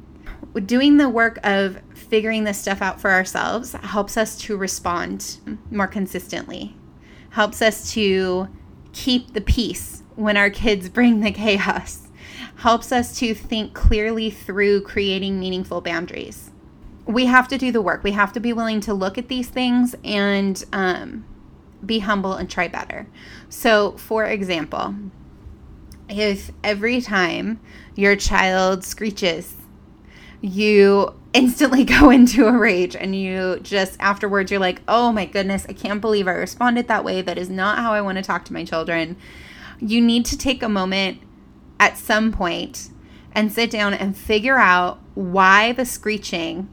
Doing 0.66 0.98
the 0.98 1.10
work 1.10 1.40
of 1.44 1.80
figuring 1.94 2.44
this 2.44 2.60
stuff 2.60 2.82
out 2.82 3.00
for 3.00 3.12
ourselves 3.12 3.74
helps 3.74 4.18
us 4.18 4.38
to 4.40 4.58
respond 4.58 5.38
more 5.70 5.88
consistently, 5.88 6.76
helps 7.32 7.62
us 7.62 7.92
to 7.94 8.48
keep 8.94 9.34
the 9.34 9.42
peace 9.42 10.04
when 10.16 10.38
our 10.38 10.50
kids 10.50 10.90
bring 10.98 11.20
the 11.20 11.32
chaos, 11.32 12.08
helps 12.58 12.92
us 12.92 13.18
to 13.20 13.36
think 13.36 13.74
clearly 13.74 14.30
through 14.30 14.82
creating 14.82 15.40
meaningful 15.40 15.82
boundaries. 15.82 16.52
We 17.06 17.28
have 17.28 17.48
to 17.50 17.58
do 17.58 17.72
the 17.72 17.82
work. 17.82 18.04
We 18.04 18.12
have 18.12 18.34
to 18.34 18.40
be 18.40 18.52
willing 18.52 18.82
to 18.82 18.94
look 18.94 19.18
at 19.18 19.30
these 19.30 19.48
things 19.48 19.96
and 20.04 20.62
um, 20.74 21.26
be 21.86 22.00
humble 22.00 22.34
and 22.34 22.50
try 22.50 22.68
better. 22.68 23.08
So, 23.50 23.94
for 23.94 24.26
example, 24.26 24.96
if 26.10 26.52
every 26.64 27.02
time 27.02 27.60
your 27.96 28.16
child 28.16 28.84
screeches, 28.84 29.56
you 30.42 31.14
instantly 31.34 31.84
go 31.86 32.10
into 32.10 32.48
a 32.48 32.58
rage 32.58 32.96
and 32.96 33.16
you 33.16 33.60
just 33.62 33.98
afterwards 34.00 34.52
you're 34.52 34.60
like, 34.60 34.82
"Oh 34.88 35.12
my 35.12 35.26
goodness, 35.26 35.66
I 35.70 35.74
can't 35.74 36.02
believe 36.02 36.28
I 36.28 36.32
responded 36.32 36.88
that 36.88 37.04
way. 37.04 37.22
That 37.22 37.38
is 37.38 37.50
not 37.50 37.80
how 37.80 37.94
I 37.94 38.02
want 38.02 38.18
to 38.18 38.24
talk 38.24 38.46
to 38.46 38.54
my 38.54 38.64
children." 38.64 39.18
You 39.80 40.02
need 40.02 40.26
to 40.26 40.38
take 40.38 40.64
a 40.64 40.70
moment 40.70 41.22
at 41.80 41.98
some 41.98 42.32
point 42.32 42.90
and 43.34 43.52
sit 43.52 43.70
down 43.70 43.94
and 43.94 44.18
figure 44.18 44.58
out 44.58 45.00
why 45.14 45.72
the 45.72 45.86
screeching 45.86 46.68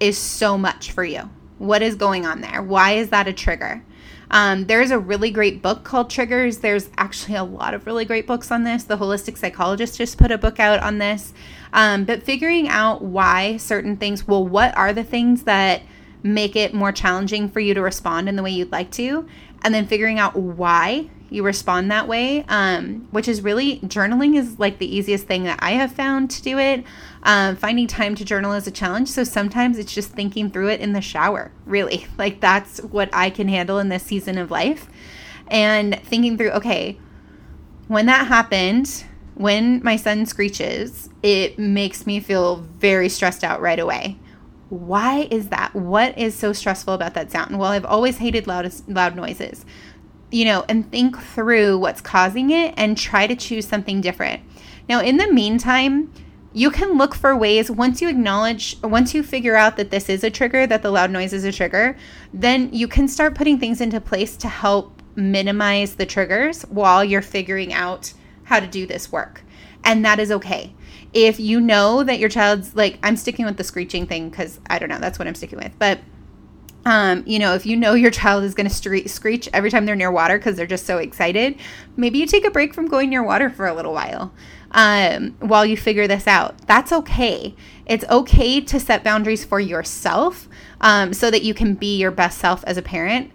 is 0.00 0.18
so 0.18 0.58
much 0.58 0.90
for 0.90 1.04
you. 1.04 1.30
What 1.58 1.82
is 1.82 1.94
going 1.94 2.26
on 2.26 2.40
there? 2.40 2.62
Why 2.62 2.92
is 2.92 3.10
that 3.10 3.28
a 3.28 3.32
trigger? 3.32 3.84
Um, 4.30 4.66
there's 4.66 4.90
a 4.90 4.98
really 4.98 5.30
great 5.30 5.62
book 5.62 5.84
called 5.84 6.10
Triggers. 6.10 6.58
There's 6.58 6.90
actually 6.98 7.36
a 7.36 7.44
lot 7.44 7.74
of 7.74 7.86
really 7.86 8.04
great 8.04 8.26
books 8.26 8.50
on 8.50 8.64
this. 8.64 8.84
The 8.84 8.98
Holistic 8.98 9.38
Psychologist 9.38 9.96
just 9.96 10.18
put 10.18 10.30
a 10.30 10.38
book 10.38 10.60
out 10.60 10.80
on 10.80 10.98
this. 10.98 11.32
Um, 11.72 12.04
but 12.04 12.22
figuring 12.22 12.68
out 12.68 13.02
why 13.02 13.56
certain 13.56 13.96
things, 13.96 14.26
well, 14.26 14.46
what 14.46 14.76
are 14.76 14.92
the 14.92 15.04
things 15.04 15.44
that 15.44 15.82
make 16.22 16.56
it 16.56 16.74
more 16.74 16.92
challenging 16.92 17.48
for 17.48 17.60
you 17.60 17.74
to 17.74 17.80
respond 17.80 18.28
in 18.28 18.36
the 18.36 18.42
way 18.42 18.50
you'd 18.50 18.72
like 18.72 18.90
to? 18.92 19.26
And 19.62 19.74
then 19.74 19.86
figuring 19.86 20.18
out 20.18 20.36
why 20.36 21.10
you 21.30 21.42
respond 21.42 21.90
that 21.90 22.08
way, 22.08 22.44
um, 22.48 23.06
which 23.10 23.28
is 23.28 23.42
really 23.42 23.80
journaling 23.80 24.36
is 24.36 24.58
like 24.58 24.78
the 24.78 24.96
easiest 24.96 25.26
thing 25.26 25.44
that 25.44 25.58
I 25.60 25.72
have 25.72 25.92
found 25.92 26.30
to 26.30 26.42
do 26.42 26.58
it. 26.58 26.84
Um, 27.22 27.56
finding 27.56 27.86
time 27.86 28.14
to 28.14 28.24
journal 28.24 28.52
is 28.52 28.66
a 28.66 28.70
challenge. 28.70 29.08
So 29.08 29.24
sometimes 29.24 29.78
it's 29.78 29.92
just 29.92 30.10
thinking 30.10 30.50
through 30.50 30.68
it 30.68 30.80
in 30.80 30.92
the 30.92 31.00
shower, 31.00 31.52
really. 31.66 32.06
Like 32.18 32.40
that's 32.40 32.80
what 32.82 33.08
I 33.12 33.30
can 33.30 33.46
handle 33.48 33.78
in 33.78 33.90
this 33.90 34.02
season 34.02 34.38
of 34.38 34.50
life. 34.50 34.88
And 35.46 36.02
thinking 36.02 36.36
through, 36.36 36.50
okay, 36.50 36.98
when 37.86 38.06
that 38.06 38.26
happened, 38.26 39.04
when 39.34 39.82
my 39.84 39.94
son 39.94 40.26
screeches, 40.26 41.08
it 41.22 41.58
makes 41.58 42.06
me 42.06 42.18
feel 42.18 42.56
very 42.56 43.08
stressed 43.08 43.44
out 43.44 43.60
right 43.60 43.78
away. 43.78 44.18
Why 44.68 45.28
is 45.30 45.48
that? 45.50 45.74
What 45.74 46.18
is 46.18 46.34
so 46.34 46.52
stressful 46.52 46.92
about 46.92 47.14
that 47.14 47.30
sound? 47.30 47.56
Well, 47.56 47.70
I've 47.70 47.84
always 47.84 48.18
hated 48.18 48.48
loud 48.48 48.70
loud 48.88 49.14
noises 49.14 49.64
you 50.30 50.44
know, 50.44 50.64
and 50.68 50.90
think 50.90 51.18
through 51.18 51.78
what's 51.78 52.00
causing 52.00 52.50
it 52.50 52.74
and 52.76 52.96
try 52.96 53.26
to 53.26 53.36
choose 53.36 53.66
something 53.66 54.00
different. 54.00 54.42
Now, 54.88 55.00
in 55.00 55.16
the 55.16 55.32
meantime, 55.32 56.12
you 56.52 56.70
can 56.70 56.96
look 56.96 57.14
for 57.14 57.36
ways 57.36 57.70
once 57.70 58.00
you 58.00 58.08
acknowledge, 58.08 58.76
once 58.82 59.14
you 59.14 59.22
figure 59.22 59.54
out 59.54 59.76
that 59.76 59.90
this 59.90 60.08
is 60.08 60.24
a 60.24 60.30
trigger, 60.30 60.66
that 60.66 60.82
the 60.82 60.90
loud 60.90 61.10
noise 61.10 61.32
is 61.32 61.44
a 61.44 61.52
trigger, 61.52 61.96
then 62.32 62.72
you 62.72 62.88
can 62.88 63.06
start 63.06 63.34
putting 63.34 63.58
things 63.58 63.80
into 63.80 64.00
place 64.00 64.36
to 64.38 64.48
help 64.48 65.02
minimize 65.14 65.96
the 65.96 66.06
triggers 66.06 66.62
while 66.62 67.04
you're 67.04 67.22
figuring 67.22 67.72
out 67.72 68.12
how 68.44 68.60
to 68.60 68.66
do 68.66 68.86
this 68.86 69.12
work. 69.12 69.42
And 69.84 70.04
that 70.04 70.18
is 70.18 70.30
okay. 70.32 70.74
If 71.12 71.38
you 71.38 71.60
know 71.60 72.02
that 72.02 72.18
your 72.18 72.28
child's 72.28 72.74
like, 72.74 72.98
I'm 73.02 73.16
sticking 73.16 73.44
with 73.44 73.56
the 73.56 73.64
screeching 73.64 74.06
thing 74.06 74.30
because 74.30 74.60
I 74.68 74.78
don't 74.78 74.88
know, 74.88 74.98
that's 74.98 75.18
what 75.18 75.28
I'm 75.28 75.34
sticking 75.34 75.58
with. 75.58 75.72
But 75.78 76.00
um, 76.88 77.22
you 77.26 77.38
know, 77.38 77.52
if 77.52 77.66
you 77.66 77.76
know 77.76 77.92
your 77.92 78.10
child 78.10 78.44
is 78.44 78.54
going 78.54 78.66
to 78.66 79.08
screech 79.08 79.48
every 79.52 79.70
time 79.70 79.84
they're 79.84 79.94
near 79.94 80.10
water 80.10 80.38
because 80.38 80.56
they're 80.56 80.66
just 80.66 80.86
so 80.86 80.96
excited, 80.96 81.58
maybe 81.98 82.18
you 82.18 82.26
take 82.26 82.46
a 82.46 82.50
break 82.50 82.72
from 82.72 82.86
going 82.86 83.10
near 83.10 83.22
water 83.22 83.50
for 83.50 83.66
a 83.66 83.74
little 83.74 83.92
while 83.92 84.32
um, 84.70 85.36
while 85.40 85.66
you 85.66 85.76
figure 85.76 86.06
this 86.06 86.26
out. 86.26 86.66
That's 86.66 86.90
okay. 86.90 87.54
It's 87.84 88.06
okay 88.06 88.62
to 88.62 88.80
set 88.80 89.04
boundaries 89.04 89.44
for 89.44 89.60
yourself 89.60 90.48
um, 90.80 91.12
so 91.12 91.30
that 91.30 91.42
you 91.42 91.52
can 91.52 91.74
be 91.74 91.98
your 91.98 92.10
best 92.10 92.38
self 92.38 92.64
as 92.64 92.78
a 92.78 92.82
parent. 92.82 93.32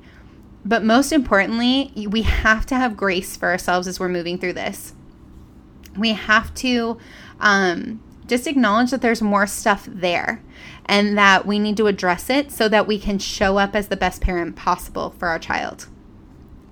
But 0.66 0.84
most 0.84 1.12
importantly, 1.12 1.92
we 2.10 2.24
have 2.24 2.66
to 2.68 2.76
have 2.76 2.98
grace 2.98 3.38
for 3.38 3.50
ourselves 3.50 3.88
as 3.88 4.00
we're 4.00 4.10
moving 4.10 4.40
through 4.40 4.54
this. 4.54 4.96
We 5.96 6.14
have 6.14 6.56
to 6.56 6.98
um, 7.40 8.02
just 8.34 8.48
acknowledge 8.48 8.90
that 8.90 9.04
there's 9.04 9.22
more 9.22 9.46
stuff 9.46 9.88
there 9.88 10.42
and 10.88 11.16
that 11.16 11.46
we 11.46 11.60
need 11.60 11.78
to 11.78 11.86
address 11.86 12.32
it 12.32 12.52
so 12.52 12.68
that 12.68 12.88
we 12.88 12.98
can 12.98 13.20
show 13.20 13.60
up 13.60 13.76
as 13.76 13.90
the 13.90 13.96
best 13.96 14.22
parent 14.22 14.56
possible 14.56 15.14
for 15.20 15.28
our 15.28 15.38
child. 15.38 15.88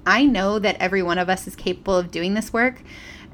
I 0.03 0.25
know 0.25 0.57
that 0.57 0.75
every 0.79 1.03
one 1.03 1.19
of 1.19 1.29
us 1.29 1.45
is 1.45 1.55
capable 1.55 1.95
of 1.95 2.09
doing 2.09 2.33
this 2.33 2.51
work 2.51 2.81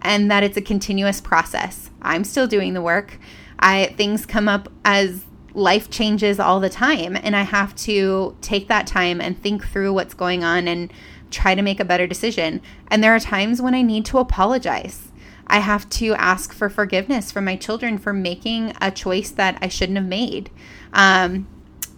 and 0.01 0.29
that 0.29 0.43
it's 0.43 0.57
a 0.57 0.61
continuous 0.61 1.21
process. 1.21 1.89
I'm 2.01 2.25
still 2.25 2.47
doing 2.47 2.73
the 2.73 2.81
work. 2.81 3.17
I 3.59 3.93
things 3.95 4.25
come 4.25 4.49
up 4.49 4.67
as 4.83 5.23
life 5.53 5.89
changes 5.89 6.37
all 6.37 6.59
the 6.59 6.69
time 6.69 7.15
and 7.15 7.33
I 7.33 7.43
have 7.43 7.73
to 7.75 8.35
take 8.41 8.67
that 8.67 8.87
time 8.87 9.21
and 9.21 9.41
think 9.41 9.65
through 9.65 9.93
what's 9.93 10.13
going 10.13 10.43
on 10.43 10.67
and 10.67 10.91
try 11.31 11.55
to 11.55 11.61
make 11.61 11.79
a 11.79 11.85
better 11.85 12.07
decision. 12.07 12.61
And 12.89 13.01
there 13.01 13.15
are 13.15 13.21
times 13.21 13.61
when 13.61 13.73
I 13.73 13.83
need 13.83 14.03
to 14.07 14.17
apologize. 14.17 15.07
I 15.47 15.60
have 15.60 15.89
to 15.91 16.13
ask 16.15 16.53
for 16.53 16.69
forgiveness 16.69 17.31
from 17.31 17.45
my 17.45 17.55
children 17.55 17.97
for 17.97 18.13
making 18.13 18.73
a 18.81 18.91
choice 18.91 19.31
that 19.31 19.57
I 19.62 19.67
shouldn't 19.69 19.97
have 19.97 20.07
made, 20.07 20.51
um, 20.93 21.47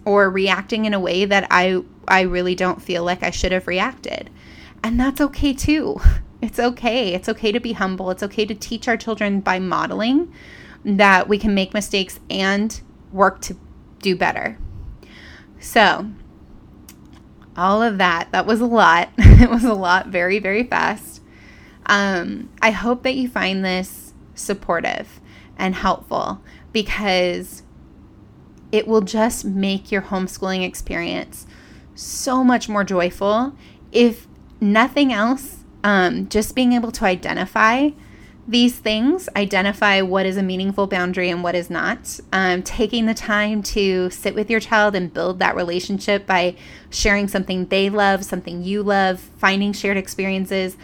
or 0.04 0.30
reacting 0.30 0.84
in 0.84 0.94
a 0.94 1.00
way 1.00 1.24
that 1.24 1.46
I 1.50 1.82
I 2.08 2.22
really 2.22 2.54
don't 2.54 2.82
feel 2.82 3.04
like 3.04 3.22
I 3.22 3.30
should 3.30 3.52
have 3.52 3.66
reacted, 3.66 4.30
and 4.82 4.98
that's 4.98 5.20
okay 5.20 5.52
too. 5.52 6.00
It's 6.42 6.58
okay. 6.58 7.12
It's 7.12 7.28
okay 7.28 7.52
to 7.52 7.60
be 7.60 7.72
humble. 7.72 8.10
It's 8.10 8.22
okay 8.22 8.46
to 8.46 8.54
teach 8.54 8.88
our 8.88 8.96
children 8.96 9.40
by 9.40 9.58
modeling 9.58 10.32
that 10.84 11.28
we 11.28 11.38
can 11.38 11.54
make 11.54 11.74
mistakes 11.74 12.18
and 12.30 12.80
work 13.12 13.42
to 13.42 13.56
do 14.00 14.16
better. 14.16 14.56
So, 15.58 16.10
all 17.56 17.82
of 17.82 17.98
that, 17.98 18.32
that 18.32 18.46
was 18.46 18.60
a 18.60 18.66
lot. 18.66 19.10
it 19.18 19.50
was 19.50 19.64
a 19.64 19.74
lot 19.74 20.06
very, 20.06 20.38
very 20.38 20.64
fast. 20.64 21.09
Um, 21.86 22.50
I 22.62 22.70
hope 22.70 23.02
that 23.02 23.14
you 23.14 23.28
find 23.28 23.64
this 23.64 24.14
supportive 24.34 25.20
and 25.58 25.74
helpful 25.74 26.40
because 26.72 27.62
it 28.72 28.86
will 28.86 29.00
just 29.00 29.44
make 29.44 29.90
your 29.90 30.02
homeschooling 30.02 30.64
experience 30.64 31.46
so 31.94 32.44
much 32.44 32.68
more 32.68 32.84
joyful. 32.84 33.54
If 33.92 34.26
nothing 34.60 35.12
else, 35.12 35.64
um, 35.82 36.28
just 36.28 36.54
being 36.54 36.72
able 36.72 36.92
to 36.92 37.04
identify 37.04 37.90
these 38.46 38.78
things, 38.78 39.28
identify 39.36 40.00
what 40.00 40.26
is 40.26 40.36
a 40.36 40.42
meaningful 40.42 40.86
boundary 40.86 41.30
and 41.30 41.42
what 41.42 41.54
is 41.54 41.70
not, 41.70 42.18
um, 42.32 42.62
taking 42.62 43.06
the 43.06 43.14
time 43.14 43.62
to 43.62 44.10
sit 44.10 44.34
with 44.34 44.50
your 44.50 44.60
child 44.60 44.94
and 44.94 45.12
build 45.12 45.38
that 45.38 45.54
relationship 45.54 46.26
by 46.26 46.56
sharing 46.90 47.28
something 47.28 47.66
they 47.66 47.88
love, 47.88 48.24
something 48.24 48.62
you 48.62 48.82
love, 48.82 49.20
finding 49.20 49.72
shared 49.72 49.96
experiences 49.96 50.76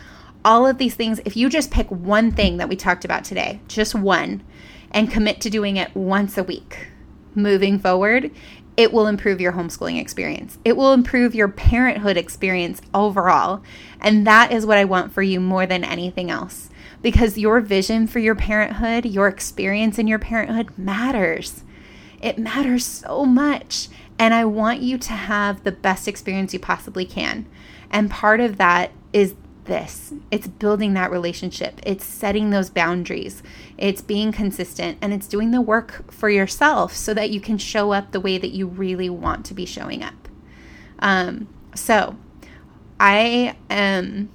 all 0.46 0.64
of 0.64 0.78
these 0.78 0.94
things, 0.94 1.20
if 1.24 1.37
you 1.37 1.50
just 1.50 1.72
pick 1.72 1.90
one 1.90 2.30
thing 2.30 2.59
that 2.59 2.68
we 2.68 2.76
talked 2.76 3.04
about 3.04 3.24
today, 3.24 3.61
just 3.66 3.96
one, 3.96 4.44
and 4.92 5.11
commit 5.11 5.40
to 5.40 5.50
doing 5.50 5.76
it 5.76 5.94
once 5.94 6.38
a 6.38 6.44
week 6.44 6.87
moving 7.35 7.80
forward, 7.80 8.30
it 8.76 8.92
will 8.92 9.09
improve 9.09 9.40
your 9.40 9.52
homeschooling 9.52 10.00
experience. 10.00 10.59
It 10.64 10.76
will 10.76 10.92
improve 10.92 11.35
your 11.35 11.48
parenthood 11.48 12.16
experience 12.16 12.80
overall. 12.94 13.62
And 14.00 14.24
that 14.26 14.52
is 14.52 14.64
what 14.64 14.78
I 14.78 14.85
want 14.85 15.12
for 15.12 15.22
you 15.22 15.40
more 15.40 15.66
than 15.66 15.82
anything 15.82 16.30
else. 16.30 16.70
Because 17.02 17.37
your 17.37 17.61
vision 17.61 18.06
for 18.06 18.20
your 18.20 18.37
parenthood, 18.37 19.04
your 19.04 19.26
experience 19.26 19.98
in 19.98 20.06
your 20.06 20.18
parenthood 20.20 20.78
matters. 20.78 21.64
It 22.22 22.38
matters 22.38 22.85
so 22.85 23.24
much. 23.24 23.88
And 24.16 24.32
I 24.32 24.44
want 24.44 24.80
you 24.80 24.96
to 24.96 25.12
have 25.12 25.64
the 25.64 25.72
best 25.72 26.06
experience 26.06 26.52
you 26.52 26.61
possibly 26.61 27.04
can. 27.04 27.46
And 27.90 28.11
part 28.11 28.40
of 28.40 28.59
that 28.59 28.92
is 29.12 29.35
this. 29.66 30.12
It's 30.31 30.46
building 30.46 30.94
that 30.94 31.11
relationship, 31.11 31.81
it's 31.85 32.05
setting 32.05 32.50
those 32.50 32.70
boundaries, 32.70 33.42
it's 33.76 34.02
being 34.02 34.33
consistent, 34.33 34.98
and 35.00 35.12
it's 35.12 35.26
doing 35.26 35.50
the 35.50 35.61
work 35.61 36.11
for 36.11 36.31
yourself 36.31 36.94
so 36.94 37.12
that 37.14 37.31
you 37.31 37.40
can 37.40 37.59
show 37.59 37.92
up 37.92 38.12
the 38.12 38.20
way 38.20 38.38
that 38.38 38.50
you 38.50 38.66
really 38.66 39.11
want 39.11 39.44
to 39.46 39.55
be 39.55 39.66
showing 39.66 40.02
up. 40.02 40.29
Um, 40.98 41.48
so, 41.74 42.16
I 42.98 43.57
am. 43.68 44.31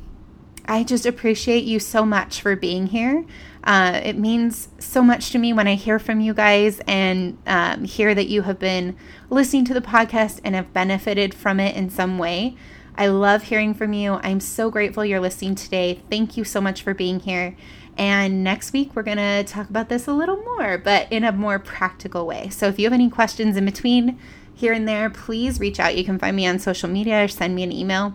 I 0.67 0.83
just 0.83 1.05
appreciate 1.05 1.63
you 1.63 1.79
so 1.79 2.05
much 2.05 2.41
for 2.41 2.55
being 2.55 2.87
here. 2.87 3.25
Uh, 3.63 3.99
it 4.03 4.17
means 4.17 4.69
so 4.79 5.01
much 5.01 5.31
to 5.31 5.37
me 5.37 5.53
when 5.53 5.67
I 5.67 5.75
hear 5.75 5.99
from 5.99 6.19
you 6.19 6.33
guys 6.33 6.79
and 6.87 7.37
um, 7.45 7.83
hear 7.83 8.15
that 8.15 8.27
you 8.27 8.43
have 8.43 8.59
been 8.59 8.95
listening 9.29 9.65
to 9.65 9.73
the 9.73 9.81
podcast 9.81 10.39
and 10.43 10.55
have 10.55 10.73
benefited 10.73 11.33
from 11.33 11.59
it 11.59 11.75
in 11.75 11.89
some 11.89 12.17
way. 12.17 12.55
I 12.95 13.07
love 13.07 13.43
hearing 13.43 13.73
from 13.73 13.93
you. 13.93 14.19
I'm 14.21 14.39
so 14.39 14.69
grateful 14.69 15.05
you're 15.05 15.19
listening 15.19 15.55
today. 15.55 16.01
Thank 16.09 16.37
you 16.37 16.43
so 16.43 16.61
much 16.61 16.81
for 16.81 16.93
being 16.93 17.19
here. 17.19 17.55
And 17.97 18.43
next 18.43 18.73
week, 18.73 18.95
we're 18.95 19.03
going 19.03 19.17
to 19.17 19.43
talk 19.43 19.69
about 19.69 19.89
this 19.89 20.07
a 20.07 20.13
little 20.13 20.37
more, 20.37 20.77
but 20.77 21.11
in 21.11 21.23
a 21.23 21.31
more 21.31 21.59
practical 21.59 22.25
way. 22.25 22.49
So 22.49 22.67
if 22.67 22.79
you 22.79 22.85
have 22.85 22.93
any 22.93 23.09
questions 23.09 23.57
in 23.57 23.65
between 23.65 24.19
here 24.53 24.73
and 24.73 24.87
there, 24.87 25.09
please 25.09 25.59
reach 25.59 25.79
out. 25.79 25.97
You 25.97 26.03
can 26.03 26.19
find 26.19 26.35
me 26.35 26.45
on 26.45 26.59
social 26.59 26.89
media 26.89 27.23
or 27.23 27.27
send 27.27 27.55
me 27.55 27.63
an 27.63 27.71
email, 27.71 28.13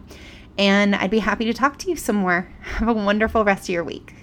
and 0.57 0.95
I'd 0.95 1.11
be 1.11 1.19
happy 1.19 1.45
to 1.47 1.53
talk 1.53 1.79
to 1.81 1.91
you 1.91 1.97
some 1.97 2.17
more. 2.17 2.49
Have 2.63 2.89
a 2.89 2.93
wonderful 2.93 3.45
rest 3.45 3.65
of 3.65 3.69
your 3.71 3.85
week. 3.85 4.15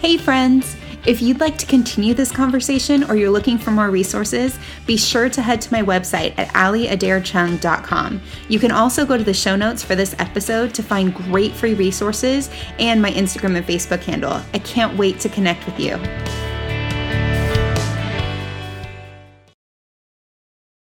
Hey, 0.00 0.16
friends. 0.16 0.76
If 1.06 1.22
you'd 1.22 1.38
like 1.38 1.56
to 1.58 1.66
continue 1.66 2.14
this 2.14 2.32
conversation 2.32 3.04
or 3.04 3.14
you're 3.14 3.30
looking 3.30 3.58
for 3.58 3.70
more 3.70 3.90
resources, 3.90 4.58
be 4.86 4.96
sure 4.96 5.28
to 5.28 5.40
head 5.40 5.60
to 5.60 5.72
my 5.72 5.80
website 5.80 6.34
at 6.36 6.48
aliadairchung.com. 6.48 8.20
You 8.48 8.58
can 8.58 8.72
also 8.72 9.06
go 9.06 9.16
to 9.16 9.22
the 9.22 9.32
show 9.32 9.54
notes 9.54 9.84
for 9.84 9.94
this 9.94 10.16
episode 10.18 10.74
to 10.74 10.82
find 10.82 11.14
great 11.14 11.52
free 11.52 11.74
resources 11.74 12.50
and 12.80 13.00
my 13.00 13.12
Instagram 13.12 13.56
and 13.56 13.64
Facebook 13.64 14.02
handle. 14.02 14.42
I 14.52 14.58
can't 14.58 14.98
wait 14.98 15.20
to 15.20 15.28
connect 15.28 15.64
with 15.64 15.78
you. 15.78 15.96